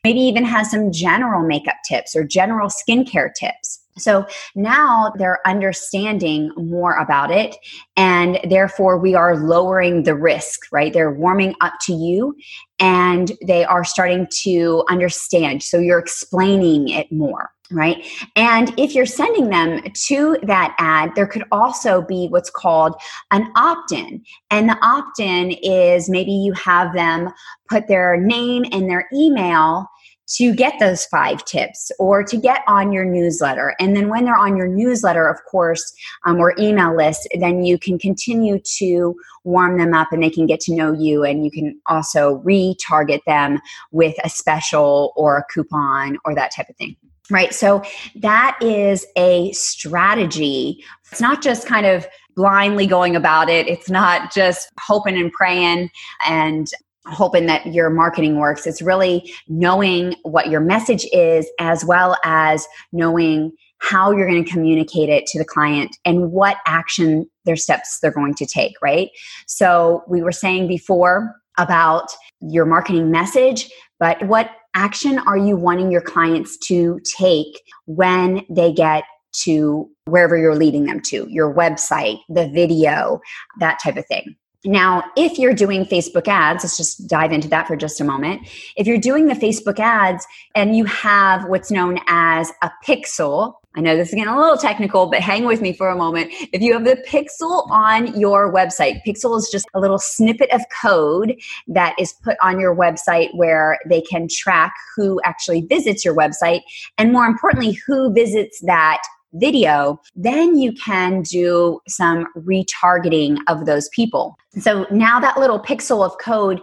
maybe 0.04 0.20
even 0.20 0.44
has 0.44 0.70
some 0.70 0.92
general 0.92 1.46
makeup 1.46 1.76
tips 1.88 2.14
or 2.14 2.22
general 2.22 2.68
skincare 2.68 3.30
tips. 3.32 3.81
So 3.98 4.26
now 4.54 5.12
they're 5.18 5.40
understanding 5.46 6.50
more 6.56 6.96
about 6.96 7.30
it, 7.30 7.56
and 7.96 8.40
therefore 8.48 8.98
we 8.98 9.14
are 9.14 9.36
lowering 9.36 10.04
the 10.04 10.14
risk, 10.14 10.60
right? 10.72 10.92
They're 10.92 11.12
warming 11.12 11.54
up 11.60 11.74
to 11.82 11.92
you 11.92 12.34
and 12.78 13.32
they 13.46 13.64
are 13.64 13.84
starting 13.84 14.26
to 14.42 14.84
understand. 14.88 15.62
So 15.62 15.78
you're 15.78 15.98
explaining 15.98 16.88
it 16.88 17.12
more 17.12 17.50
right? 17.72 18.06
And 18.36 18.78
if 18.78 18.94
you're 18.94 19.06
sending 19.06 19.48
them 19.48 19.80
to 19.94 20.36
that 20.42 20.74
ad, 20.78 21.12
there 21.14 21.26
could 21.26 21.44
also 21.50 22.02
be 22.02 22.28
what's 22.28 22.50
called 22.50 22.94
an 23.30 23.50
opt 23.56 23.92
in. 23.92 24.22
And 24.50 24.68
the 24.68 24.78
opt 24.82 25.18
in 25.18 25.52
is 25.62 26.08
maybe 26.08 26.32
you 26.32 26.52
have 26.52 26.92
them 26.92 27.30
put 27.68 27.88
their 27.88 28.18
name 28.18 28.64
and 28.72 28.90
their 28.90 29.08
email 29.12 29.86
to 30.28 30.54
get 30.54 30.78
those 30.78 31.04
five 31.06 31.44
tips 31.44 31.90
or 31.98 32.22
to 32.24 32.36
get 32.36 32.62
on 32.66 32.92
your 32.92 33.04
newsletter. 33.04 33.74
And 33.78 33.96
then 33.96 34.08
when 34.08 34.24
they're 34.24 34.36
on 34.36 34.56
your 34.56 34.68
newsletter, 34.68 35.28
of 35.28 35.38
course, 35.50 35.92
um, 36.24 36.38
or 36.38 36.54
email 36.58 36.96
list, 36.96 37.28
then 37.38 37.64
you 37.64 37.78
can 37.78 37.98
continue 37.98 38.58
to 38.78 39.14
warm 39.44 39.78
them 39.78 39.94
up 39.94 40.08
and 40.12 40.22
they 40.22 40.30
can 40.30 40.46
get 40.46 40.60
to 40.60 40.74
know 40.74 40.92
you. 40.92 41.24
And 41.24 41.44
you 41.44 41.50
can 41.50 41.78
also 41.86 42.42
retarget 42.46 43.20
them 43.26 43.60
with 43.90 44.14
a 44.24 44.30
special 44.30 45.12
or 45.16 45.38
a 45.38 45.44
coupon 45.52 46.18
or 46.24 46.34
that 46.34 46.52
type 46.54 46.68
of 46.68 46.76
thing. 46.76 46.96
Right. 47.30 47.54
So 47.54 47.82
that 48.16 48.58
is 48.60 49.06
a 49.16 49.52
strategy. 49.52 50.84
It's 51.10 51.20
not 51.20 51.42
just 51.42 51.66
kind 51.66 51.86
of 51.86 52.06
blindly 52.34 52.86
going 52.86 53.16
about 53.16 53.48
it. 53.48 53.68
It's 53.68 53.88
not 53.88 54.32
just 54.32 54.68
hoping 54.80 55.16
and 55.16 55.32
praying 55.32 55.90
and 56.26 56.68
hoping 57.06 57.46
that 57.46 57.66
your 57.66 57.90
marketing 57.90 58.38
works. 58.38 58.66
It's 58.66 58.82
really 58.82 59.32
knowing 59.48 60.14
what 60.22 60.50
your 60.50 60.60
message 60.60 61.06
is 61.12 61.50
as 61.58 61.84
well 61.84 62.16
as 62.24 62.66
knowing 62.92 63.52
how 63.78 64.12
you're 64.12 64.28
going 64.28 64.44
to 64.44 64.50
communicate 64.50 65.08
it 65.08 65.26
to 65.26 65.38
the 65.38 65.44
client 65.44 65.96
and 66.04 66.30
what 66.30 66.58
action 66.66 67.26
their 67.44 67.56
steps 67.56 67.98
they're 68.00 68.12
going 68.12 68.34
to 68.34 68.46
take, 68.46 68.74
right? 68.80 69.08
So 69.46 70.04
we 70.08 70.22
were 70.22 70.32
saying 70.32 70.68
before 70.68 71.34
about 71.58 72.12
your 72.40 72.64
marketing 72.64 73.10
message, 73.10 73.68
but 73.98 74.22
what 74.26 74.50
action 74.74 75.18
are 75.18 75.36
you 75.36 75.56
wanting 75.56 75.90
your 75.90 76.00
clients 76.00 76.56
to 76.68 77.00
take 77.18 77.60
when 77.86 78.46
they 78.48 78.72
get 78.72 79.04
to 79.32 79.90
wherever 80.04 80.36
you're 80.36 80.54
leading 80.54 80.84
them 80.84 81.00
to, 81.00 81.26
your 81.28 81.52
website, 81.54 82.18
the 82.28 82.48
video, 82.48 83.20
that 83.60 83.78
type 83.82 83.96
of 83.96 84.06
thing. 84.06 84.36
Now, 84.64 85.02
if 85.16 85.38
you're 85.38 85.54
doing 85.54 85.84
Facebook 85.84 86.28
ads, 86.28 86.62
let's 86.62 86.76
just 86.76 87.08
dive 87.08 87.32
into 87.32 87.48
that 87.48 87.66
for 87.66 87.74
just 87.74 88.00
a 88.00 88.04
moment. 88.04 88.46
If 88.76 88.86
you're 88.86 88.98
doing 88.98 89.26
the 89.26 89.34
Facebook 89.34 89.80
ads 89.80 90.24
and 90.54 90.76
you 90.76 90.84
have 90.84 91.48
what's 91.48 91.70
known 91.70 91.98
as 92.06 92.52
a 92.62 92.70
pixel, 92.86 93.54
I 93.74 93.80
know 93.80 93.96
this 93.96 94.10
is 94.10 94.14
getting 94.14 94.32
a 94.32 94.38
little 94.38 94.58
technical, 94.58 95.06
but 95.06 95.20
hang 95.20 95.46
with 95.46 95.62
me 95.62 95.72
for 95.72 95.88
a 95.88 95.96
moment. 95.96 96.30
If 96.52 96.60
you 96.60 96.74
have 96.74 96.84
the 96.84 97.02
pixel 97.08 97.68
on 97.70 98.18
your 98.20 98.52
website, 98.52 99.00
pixel 99.04 99.36
is 99.36 99.48
just 99.50 99.66
a 99.74 99.80
little 99.80 99.98
snippet 99.98 100.52
of 100.52 100.60
code 100.80 101.34
that 101.68 101.96
is 101.98 102.12
put 102.22 102.36
on 102.42 102.60
your 102.60 102.76
website 102.76 103.34
where 103.34 103.78
they 103.88 104.02
can 104.02 104.28
track 104.30 104.74
who 104.94 105.20
actually 105.24 105.62
visits 105.62 106.04
your 106.04 106.14
website 106.14 106.60
and 106.98 107.12
more 107.12 107.24
importantly, 107.24 107.72
who 107.86 108.12
visits 108.12 108.60
that 108.60 109.02
video, 109.34 110.00
then 110.14 110.58
you 110.58 110.72
can 110.72 111.22
do 111.22 111.80
some 111.88 112.26
retargeting 112.36 113.38
of 113.48 113.66
those 113.66 113.88
people. 113.90 114.36
So 114.58 114.86
now 114.90 115.20
that 115.20 115.38
little 115.38 115.60
pixel 115.60 116.04
of 116.04 116.16
code 116.18 116.60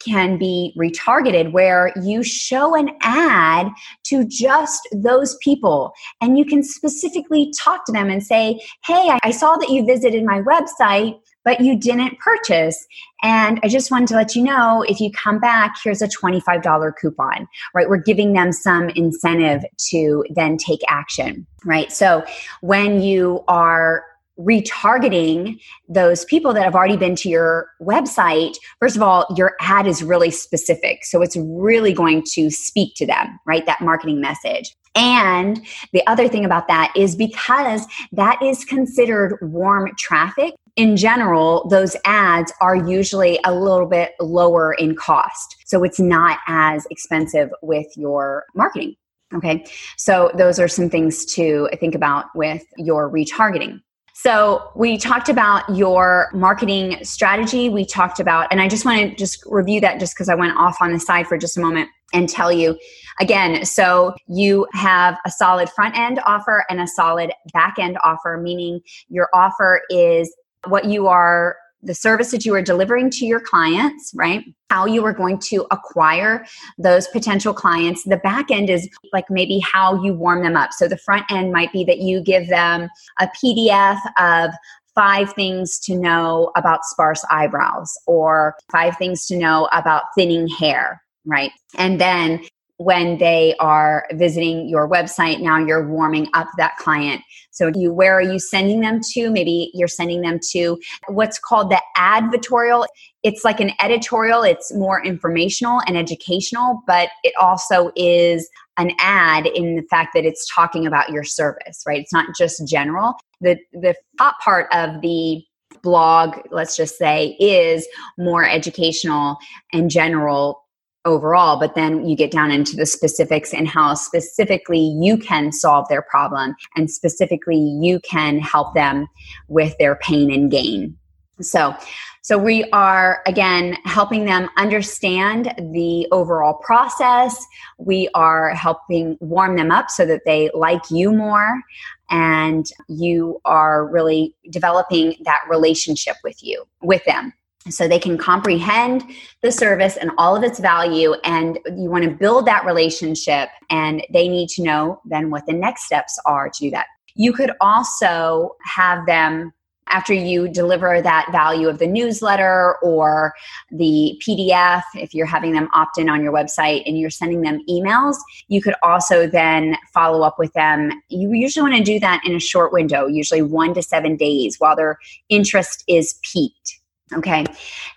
can 0.00 0.38
be 0.38 0.74
retargeted 0.78 1.52
where 1.52 1.92
you 2.02 2.22
show 2.22 2.74
an 2.74 2.90
ad 3.02 3.68
to 4.04 4.24
just 4.26 4.88
those 4.92 5.36
people 5.42 5.92
and 6.20 6.38
you 6.38 6.44
can 6.44 6.62
specifically 6.62 7.52
talk 7.58 7.84
to 7.84 7.92
them 7.92 8.08
and 8.08 8.22
say, 8.22 8.58
Hey, 8.84 9.10
I 9.22 9.30
saw 9.30 9.56
that 9.56 9.68
you 9.68 9.84
visited 9.84 10.24
my 10.24 10.40
website 10.40 11.20
but 11.44 11.60
you 11.60 11.78
didn't 11.78 12.18
purchase. 12.18 12.86
And 13.22 13.60
I 13.62 13.68
just 13.68 13.90
wanted 13.90 14.08
to 14.08 14.14
let 14.14 14.34
you 14.34 14.42
know 14.42 14.84
if 14.88 15.00
you 15.00 15.10
come 15.12 15.38
back, 15.38 15.76
here's 15.82 16.02
a 16.02 16.08
$25 16.08 16.92
coupon, 17.00 17.48
right? 17.74 17.88
We're 17.88 17.98
giving 17.98 18.32
them 18.32 18.52
some 18.52 18.90
incentive 18.90 19.62
to 19.90 20.24
then 20.34 20.56
take 20.56 20.80
action, 20.88 21.46
right? 21.64 21.92
So 21.92 22.24
when 22.60 23.02
you 23.02 23.44
are 23.48 24.04
retargeting 24.38 25.60
those 25.88 26.24
people 26.24 26.54
that 26.54 26.62
have 26.64 26.74
already 26.74 26.96
been 26.96 27.14
to 27.14 27.28
your 27.28 27.68
website, 27.80 28.56
first 28.78 28.96
of 28.96 29.02
all, 29.02 29.26
your 29.36 29.54
ad 29.60 29.86
is 29.86 30.02
really 30.02 30.30
specific. 30.30 31.04
So 31.04 31.20
it's 31.22 31.36
really 31.36 31.92
going 31.92 32.24
to 32.32 32.50
speak 32.50 32.94
to 32.96 33.06
them, 33.06 33.38
right? 33.46 33.66
That 33.66 33.80
marketing 33.80 34.20
message. 34.20 34.74
And 34.94 35.64
the 35.92 36.04
other 36.06 36.26
thing 36.26 36.44
about 36.44 36.68
that 36.68 36.92
is 36.96 37.14
because 37.14 37.86
that 38.12 38.42
is 38.42 38.64
considered 38.64 39.38
warm 39.40 39.90
traffic, 39.96 40.54
in 40.80 40.96
general, 40.96 41.68
those 41.68 41.94
ads 42.06 42.50
are 42.62 42.74
usually 42.74 43.38
a 43.44 43.54
little 43.54 43.86
bit 43.86 44.12
lower 44.18 44.72
in 44.72 44.96
cost. 44.96 45.56
So 45.66 45.84
it's 45.84 46.00
not 46.00 46.38
as 46.48 46.86
expensive 46.90 47.50
with 47.60 47.86
your 47.98 48.46
marketing. 48.54 48.94
Okay. 49.34 49.66
So 49.98 50.30
those 50.34 50.58
are 50.58 50.68
some 50.68 50.88
things 50.88 51.26
to 51.34 51.68
think 51.78 51.94
about 51.94 52.28
with 52.34 52.64
your 52.78 53.12
retargeting. 53.12 53.82
So 54.14 54.70
we 54.74 54.96
talked 54.96 55.28
about 55.28 55.68
your 55.68 56.30
marketing 56.32 57.04
strategy. 57.04 57.68
We 57.68 57.84
talked 57.84 58.18
about, 58.18 58.48
and 58.50 58.62
I 58.62 58.66
just 58.66 58.86
want 58.86 59.10
to 59.10 59.14
just 59.16 59.44
review 59.46 59.82
that 59.82 60.00
just 60.00 60.14
because 60.14 60.30
I 60.30 60.34
went 60.34 60.56
off 60.56 60.78
on 60.80 60.94
the 60.94 61.00
side 61.00 61.26
for 61.26 61.36
just 61.36 61.58
a 61.58 61.60
moment 61.60 61.90
and 62.14 62.26
tell 62.26 62.50
you 62.50 62.78
again. 63.20 63.66
So 63.66 64.14
you 64.28 64.66
have 64.72 65.18
a 65.26 65.30
solid 65.30 65.68
front 65.68 65.96
end 65.96 66.20
offer 66.24 66.64
and 66.70 66.80
a 66.80 66.86
solid 66.86 67.32
back 67.52 67.78
end 67.78 67.98
offer, 68.02 68.40
meaning 68.42 68.80
your 69.08 69.28
offer 69.34 69.82
is 69.90 70.34
what 70.66 70.86
you 70.86 71.06
are 71.06 71.56
the 71.82 71.94
service 71.94 72.30
that 72.30 72.44
you 72.44 72.54
are 72.54 72.62
delivering 72.62 73.10
to 73.10 73.24
your 73.24 73.40
clients, 73.40 74.12
right? 74.14 74.44
How 74.68 74.86
you 74.86 75.04
are 75.06 75.12
going 75.12 75.38
to 75.38 75.66
acquire 75.70 76.44
those 76.78 77.08
potential 77.08 77.54
clients. 77.54 78.04
The 78.04 78.18
back 78.18 78.50
end 78.50 78.68
is 78.68 78.88
like 79.12 79.24
maybe 79.30 79.60
how 79.60 80.02
you 80.02 80.12
warm 80.12 80.42
them 80.42 80.56
up. 80.56 80.72
So 80.72 80.88
the 80.88 80.98
front 80.98 81.24
end 81.30 81.52
might 81.52 81.72
be 81.72 81.84
that 81.84 81.98
you 81.98 82.22
give 82.22 82.48
them 82.48 82.88
a 83.18 83.28
PDF 83.28 83.98
of 84.18 84.52
five 84.94 85.32
things 85.32 85.78
to 85.78 85.94
know 85.94 86.50
about 86.56 86.84
sparse 86.84 87.24
eyebrows 87.30 87.90
or 88.06 88.56
five 88.70 88.96
things 88.98 89.26
to 89.26 89.36
know 89.36 89.68
about 89.72 90.04
thinning 90.14 90.48
hair, 90.48 91.00
right? 91.24 91.52
And 91.78 92.00
then 92.00 92.44
when 92.80 93.18
they 93.18 93.54
are 93.60 94.06
visiting 94.12 94.66
your 94.66 94.88
website 94.88 95.38
now 95.38 95.58
you're 95.58 95.86
warming 95.86 96.26
up 96.32 96.48
that 96.56 96.78
client. 96.78 97.20
So 97.50 97.70
you 97.74 97.92
where 97.92 98.16
are 98.16 98.22
you 98.22 98.38
sending 98.38 98.80
them 98.80 99.00
to? 99.12 99.30
Maybe 99.30 99.70
you're 99.74 99.86
sending 99.86 100.22
them 100.22 100.38
to 100.52 100.80
what's 101.08 101.38
called 101.38 101.70
the 101.70 101.82
advertorial. 101.98 102.86
It's 103.22 103.44
like 103.44 103.60
an 103.60 103.72
editorial. 103.82 104.42
It's 104.44 104.72
more 104.72 105.04
informational 105.04 105.82
and 105.86 105.98
educational 105.98 106.80
but 106.86 107.10
it 107.22 107.34
also 107.38 107.92
is 107.96 108.48
an 108.78 108.92
ad 108.98 109.46
in 109.46 109.76
the 109.76 109.82
fact 109.90 110.14
that 110.14 110.24
it's 110.24 110.48
talking 110.50 110.86
about 110.86 111.10
your 111.10 111.24
service 111.24 111.82
right? 111.86 112.00
It's 112.00 112.14
not 112.14 112.34
just 112.34 112.66
general. 112.66 113.14
The 113.42 113.58
the 113.74 113.94
top 114.16 114.40
part 114.40 114.68
of 114.72 115.02
the 115.02 115.44
blog 115.82 116.38
let's 116.50 116.76
just 116.78 116.96
say 116.96 117.36
is 117.38 117.86
more 118.18 118.48
educational 118.48 119.36
and 119.70 119.90
general 119.90 120.62
overall, 121.04 121.58
but 121.58 121.74
then 121.74 122.06
you 122.06 122.16
get 122.16 122.30
down 122.30 122.50
into 122.50 122.76
the 122.76 122.86
specifics 122.86 123.54
and 123.54 123.66
how 123.66 123.94
specifically 123.94 124.96
you 125.00 125.16
can 125.16 125.52
solve 125.52 125.88
their 125.88 126.02
problem 126.02 126.54
and 126.76 126.90
specifically 126.90 127.58
you 127.80 128.00
can 128.00 128.38
help 128.38 128.74
them 128.74 129.06
with 129.48 129.76
their 129.78 129.96
pain 129.96 130.30
and 130.30 130.50
gain. 130.50 130.96
So, 131.40 131.74
so 132.22 132.36
we 132.36 132.64
are 132.70 133.22
again 133.26 133.78
helping 133.84 134.26
them 134.26 134.50
understand 134.58 135.54
the 135.72 136.06
overall 136.12 136.54
process. 136.54 137.42
We 137.78 138.10
are 138.14 138.50
helping 138.50 139.16
warm 139.20 139.56
them 139.56 139.70
up 139.70 139.90
so 139.90 140.04
that 140.04 140.22
they 140.26 140.50
like 140.52 140.90
you 140.90 141.12
more 141.12 141.62
and 142.10 142.66
you 142.88 143.40
are 143.46 143.86
really 143.86 144.34
developing 144.50 145.14
that 145.24 145.40
relationship 145.48 146.16
with 146.22 146.42
you 146.42 146.64
with 146.82 147.04
them 147.06 147.32
so 147.68 147.86
they 147.86 147.98
can 147.98 148.16
comprehend 148.16 149.04
the 149.42 149.52
service 149.52 149.96
and 149.96 150.10
all 150.16 150.34
of 150.34 150.42
its 150.42 150.58
value 150.58 151.14
and 151.24 151.58
you 151.76 151.90
want 151.90 152.04
to 152.04 152.10
build 152.10 152.46
that 152.46 152.64
relationship 152.64 153.50
and 153.68 154.02
they 154.12 154.28
need 154.28 154.48
to 154.48 154.62
know 154.62 155.00
then 155.04 155.30
what 155.30 155.44
the 155.46 155.52
next 155.52 155.84
steps 155.84 156.18
are 156.24 156.48
to 156.48 156.64
do 156.64 156.70
that 156.70 156.86
you 157.14 157.32
could 157.32 157.50
also 157.60 158.56
have 158.64 159.04
them 159.06 159.52
after 159.90 160.14
you 160.14 160.48
deliver 160.48 161.02
that 161.02 161.28
value 161.32 161.68
of 161.68 161.78
the 161.78 161.86
newsletter 161.86 162.76
or 162.82 163.34
the 163.70 164.20
PDF, 164.24 164.82
if 164.94 165.14
you're 165.14 165.26
having 165.26 165.52
them 165.52 165.68
opt 165.74 165.98
in 165.98 166.08
on 166.08 166.22
your 166.22 166.32
website 166.32 166.82
and 166.86 166.98
you're 166.98 167.10
sending 167.10 167.42
them 167.42 167.60
emails, 167.68 168.16
you 168.48 168.62
could 168.62 168.74
also 168.82 169.26
then 169.26 169.76
follow 169.92 170.22
up 170.22 170.38
with 170.38 170.52
them. 170.52 170.90
You 171.08 171.32
usually 171.32 171.68
want 171.68 171.76
to 171.76 171.84
do 171.84 172.00
that 172.00 172.22
in 172.24 172.34
a 172.34 172.40
short 172.40 172.72
window, 172.72 173.06
usually 173.06 173.42
one 173.42 173.74
to 173.74 173.82
seven 173.82 174.16
days 174.16 174.56
while 174.58 174.76
their 174.76 174.98
interest 175.28 175.84
is 175.88 176.18
peaked. 176.22 176.79
Okay. 177.12 177.44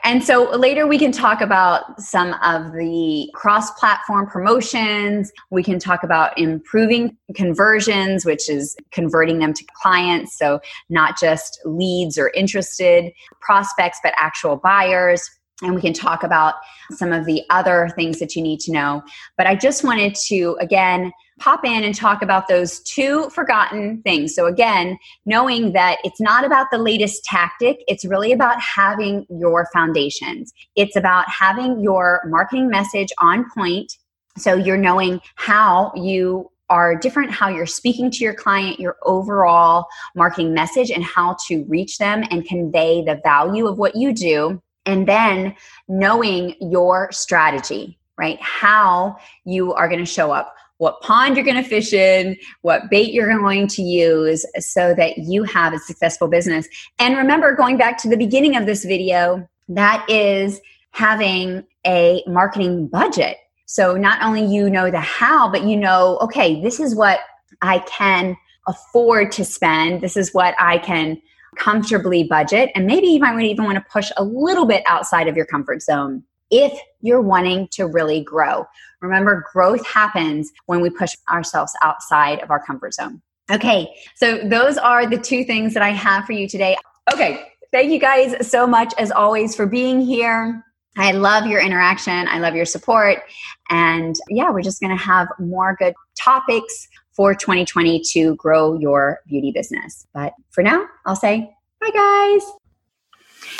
And 0.03 0.23
so 0.23 0.49
later 0.57 0.87
we 0.87 0.97
can 0.97 1.11
talk 1.11 1.41
about 1.41 2.01
some 2.01 2.33
of 2.43 2.73
the 2.73 3.29
cross 3.35 3.69
platform 3.71 4.25
promotions. 4.25 5.31
We 5.51 5.61
can 5.61 5.77
talk 5.77 6.03
about 6.03 6.37
improving 6.37 7.15
conversions, 7.35 8.25
which 8.25 8.49
is 8.49 8.75
converting 8.91 9.37
them 9.37 9.53
to 9.53 9.63
clients. 9.81 10.35
So 10.37 10.59
not 10.89 11.19
just 11.19 11.59
leads 11.63 12.17
or 12.17 12.31
interested 12.33 13.11
prospects, 13.39 13.99
but 14.01 14.13
actual 14.17 14.55
buyers 14.55 15.29
and 15.63 15.75
we 15.75 15.81
can 15.81 15.93
talk 15.93 16.23
about 16.23 16.55
some 16.91 17.11
of 17.11 17.25
the 17.25 17.43
other 17.49 17.89
things 17.95 18.19
that 18.19 18.35
you 18.35 18.41
need 18.41 18.59
to 18.61 18.71
know. 18.71 19.03
But 19.37 19.47
I 19.47 19.55
just 19.55 19.83
wanted 19.83 20.15
to, 20.27 20.57
again, 20.59 21.11
pop 21.39 21.65
in 21.65 21.83
and 21.83 21.95
talk 21.95 22.21
about 22.21 22.47
those 22.47 22.79
two 22.81 23.29
forgotten 23.29 24.01
things. 24.03 24.35
So, 24.35 24.45
again, 24.45 24.97
knowing 25.25 25.73
that 25.73 25.97
it's 26.03 26.21
not 26.21 26.45
about 26.45 26.67
the 26.71 26.77
latest 26.77 27.23
tactic, 27.23 27.83
it's 27.87 28.05
really 28.05 28.31
about 28.31 28.59
having 28.61 29.25
your 29.29 29.67
foundations. 29.73 30.53
It's 30.75 30.95
about 30.95 31.27
having 31.29 31.79
your 31.79 32.21
marketing 32.27 32.69
message 32.69 33.09
on 33.19 33.49
point. 33.55 33.97
So, 34.37 34.53
you're 34.55 34.77
knowing 34.77 35.21
how 35.35 35.91
you 35.95 36.49
are 36.69 36.95
different, 36.95 37.29
how 37.29 37.49
you're 37.49 37.65
speaking 37.65 38.09
to 38.09 38.23
your 38.23 38.33
client, 38.33 38.79
your 38.79 38.97
overall 39.03 39.85
marketing 40.15 40.53
message, 40.53 40.89
and 40.89 41.03
how 41.03 41.35
to 41.47 41.63
reach 41.65 41.97
them 41.97 42.23
and 42.31 42.45
convey 42.45 43.03
the 43.03 43.19
value 43.23 43.67
of 43.67 43.77
what 43.77 43.95
you 43.95 44.13
do 44.13 44.61
and 44.85 45.07
then 45.07 45.55
knowing 45.87 46.55
your 46.59 47.11
strategy, 47.11 47.97
right? 48.17 48.39
How 48.41 49.17
you 49.45 49.73
are 49.73 49.87
going 49.87 49.99
to 49.99 50.05
show 50.05 50.31
up, 50.31 50.55
what 50.77 51.01
pond 51.01 51.35
you're 51.35 51.45
going 51.45 51.61
to 51.61 51.67
fish 51.67 51.93
in, 51.93 52.37
what 52.61 52.89
bait 52.89 53.13
you're 53.13 53.37
going 53.37 53.67
to 53.67 53.81
use 53.81 54.45
so 54.59 54.93
that 54.95 55.17
you 55.17 55.43
have 55.43 55.73
a 55.73 55.79
successful 55.79 56.27
business. 56.27 56.67
And 56.99 57.17
remember, 57.17 57.55
going 57.55 57.77
back 57.77 57.97
to 57.99 58.09
the 58.09 58.17
beginning 58.17 58.57
of 58.57 58.65
this 58.65 58.83
video, 58.83 59.47
that 59.69 60.05
is 60.09 60.59
having 60.91 61.65
a 61.85 62.23
marketing 62.27 62.87
budget. 62.87 63.37
So 63.65 63.95
not 63.95 64.21
only 64.21 64.45
you 64.45 64.69
know 64.69 64.91
the 64.91 64.99
how, 64.99 65.49
but 65.49 65.63
you 65.63 65.77
know, 65.77 66.17
okay, 66.19 66.61
this 66.61 66.79
is 66.79 66.95
what 66.95 67.19
I 67.61 67.79
can 67.79 68.37
afford 68.67 69.31
to 69.33 69.45
spend. 69.45 70.01
This 70.01 70.15
is 70.17 70.33
what 70.33 70.53
I 70.59 70.77
can 70.77 71.21
comfortably 71.55 72.23
budget. 72.23 72.71
And 72.75 72.85
maybe 72.85 73.07
you 73.07 73.19
might 73.19 73.39
even 73.41 73.65
want 73.65 73.77
to 73.77 73.85
push 73.91 74.11
a 74.17 74.23
little 74.23 74.65
bit 74.65 74.83
outside 74.87 75.27
of 75.27 75.35
your 75.35 75.45
comfort 75.45 75.81
zone 75.81 76.23
if 76.51 76.77
you're 77.01 77.21
wanting 77.21 77.67
to 77.71 77.87
really 77.87 78.23
grow. 78.23 78.65
Remember, 79.01 79.43
growth 79.51 79.85
happens 79.85 80.51
when 80.67 80.81
we 80.81 80.89
push 80.89 81.15
ourselves 81.31 81.73
outside 81.81 82.39
of 82.39 82.51
our 82.51 82.63
comfort 82.63 82.93
zone. 82.93 83.21
Okay, 83.51 83.93
so 84.15 84.37
those 84.37 84.77
are 84.77 85.05
the 85.05 85.17
two 85.17 85.43
things 85.43 85.73
that 85.73 85.83
I 85.83 85.89
have 85.89 86.25
for 86.25 86.31
you 86.31 86.47
today. 86.47 86.77
Okay, 87.11 87.43
thank 87.71 87.91
you 87.91 87.99
guys 87.99 88.47
so 88.47 88.65
much 88.65 88.93
as 88.97 89.11
always 89.11 89.55
for 89.55 89.65
being 89.65 89.99
here. 89.99 90.63
I 90.95 91.11
love 91.11 91.47
your 91.47 91.59
interaction. 91.59 92.27
I 92.27 92.39
love 92.39 92.55
your 92.55 92.65
support. 92.65 93.23
And 93.69 94.15
yeah, 94.29 94.51
we're 94.51 94.61
just 94.61 94.79
to 94.95 95.03
have 95.03 95.27
more 95.39 95.75
good 95.79 95.95
topics 96.17 96.87
for 97.13 97.33
2020 97.33 98.01
to 98.11 98.35
grow 98.35 98.77
your 98.77 99.19
beauty 99.27 99.51
business. 99.51 100.07
But 100.13 100.33
for 100.49 100.63
now, 100.63 100.85
I'll 101.05 101.15
say 101.15 101.53
bye, 101.79 101.91
guys. 101.93 102.43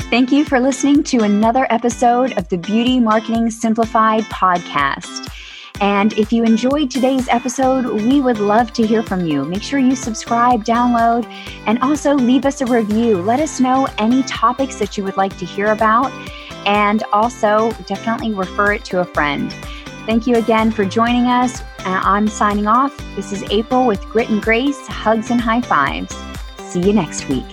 Thank 0.09 0.31
you 0.31 0.45
for 0.45 0.59
listening 0.59 1.03
to 1.03 1.19
another 1.19 1.67
episode 1.69 2.37
of 2.37 2.49
the 2.49 2.57
Beauty 2.57 2.99
Marketing 2.99 3.49
Simplified 3.49 4.23
podcast. 4.23 5.29
And 5.81 6.13
if 6.13 6.31
you 6.31 6.43
enjoyed 6.43 6.89
today's 6.89 7.27
episode, 7.27 7.85
we 7.85 8.21
would 8.21 8.39
love 8.39 8.71
to 8.73 8.85
hear 8.85 9.03
from 9.03 9.25
you. 9.25 9.43
Make 9.43 9.63
sure 9.63 9.79
you 9.79 9.95
subscribe, 9.95 10.63
download, 10.63 11.25
and 11.65 11.79
also 11.79 12.13
leave 12.13 12.45
us 12.45 12.61
a 12.61 12.65
review. 12.65 13.21
Let 13.21 13.39
us 13.39 13.59
know 13.59 13.87
any 13.97 14.23
topics 14.23 14.77
that 14.77 14.97
you 14.97 15.03
would 15.03 15.17
like 15.17 15.37
to 15.39 15.45
hear 15.45 15.71
about, 15.71 16.11
and 16.65 17.03
also 17.11 17.71
definitely 17.87 18.33
refer 18.33 18.73
it 18.73 18.85
to 18.85 18.99
a 18.99 19.05
friend. 19.05 19.53
Thank 20.05 20.27
you 20.27 20.35
again 20.35 20.71
for 20.71 20.83
joining 20.83 21.25
us. 21.27 21.61
Uh, 21.61 22.01
I'm 22.03 22.27
signing 22.27 22.67
off. 22.67 22.95
This 23.15 23.31
is 23.31 23.43
April 23.49 23.87
with 23.87 24.01
Grit 24.05 24.29
and 24.29 24.41
Grace, 24.41 24.85
Hugs 24.87 25.31
and 25.31 25.39
High 25.39 25.61
Fives. 25.61 26.13
See 26.59 26.81
you 26.81 26.93
next 26.93 27.29
week. 27.29 27.45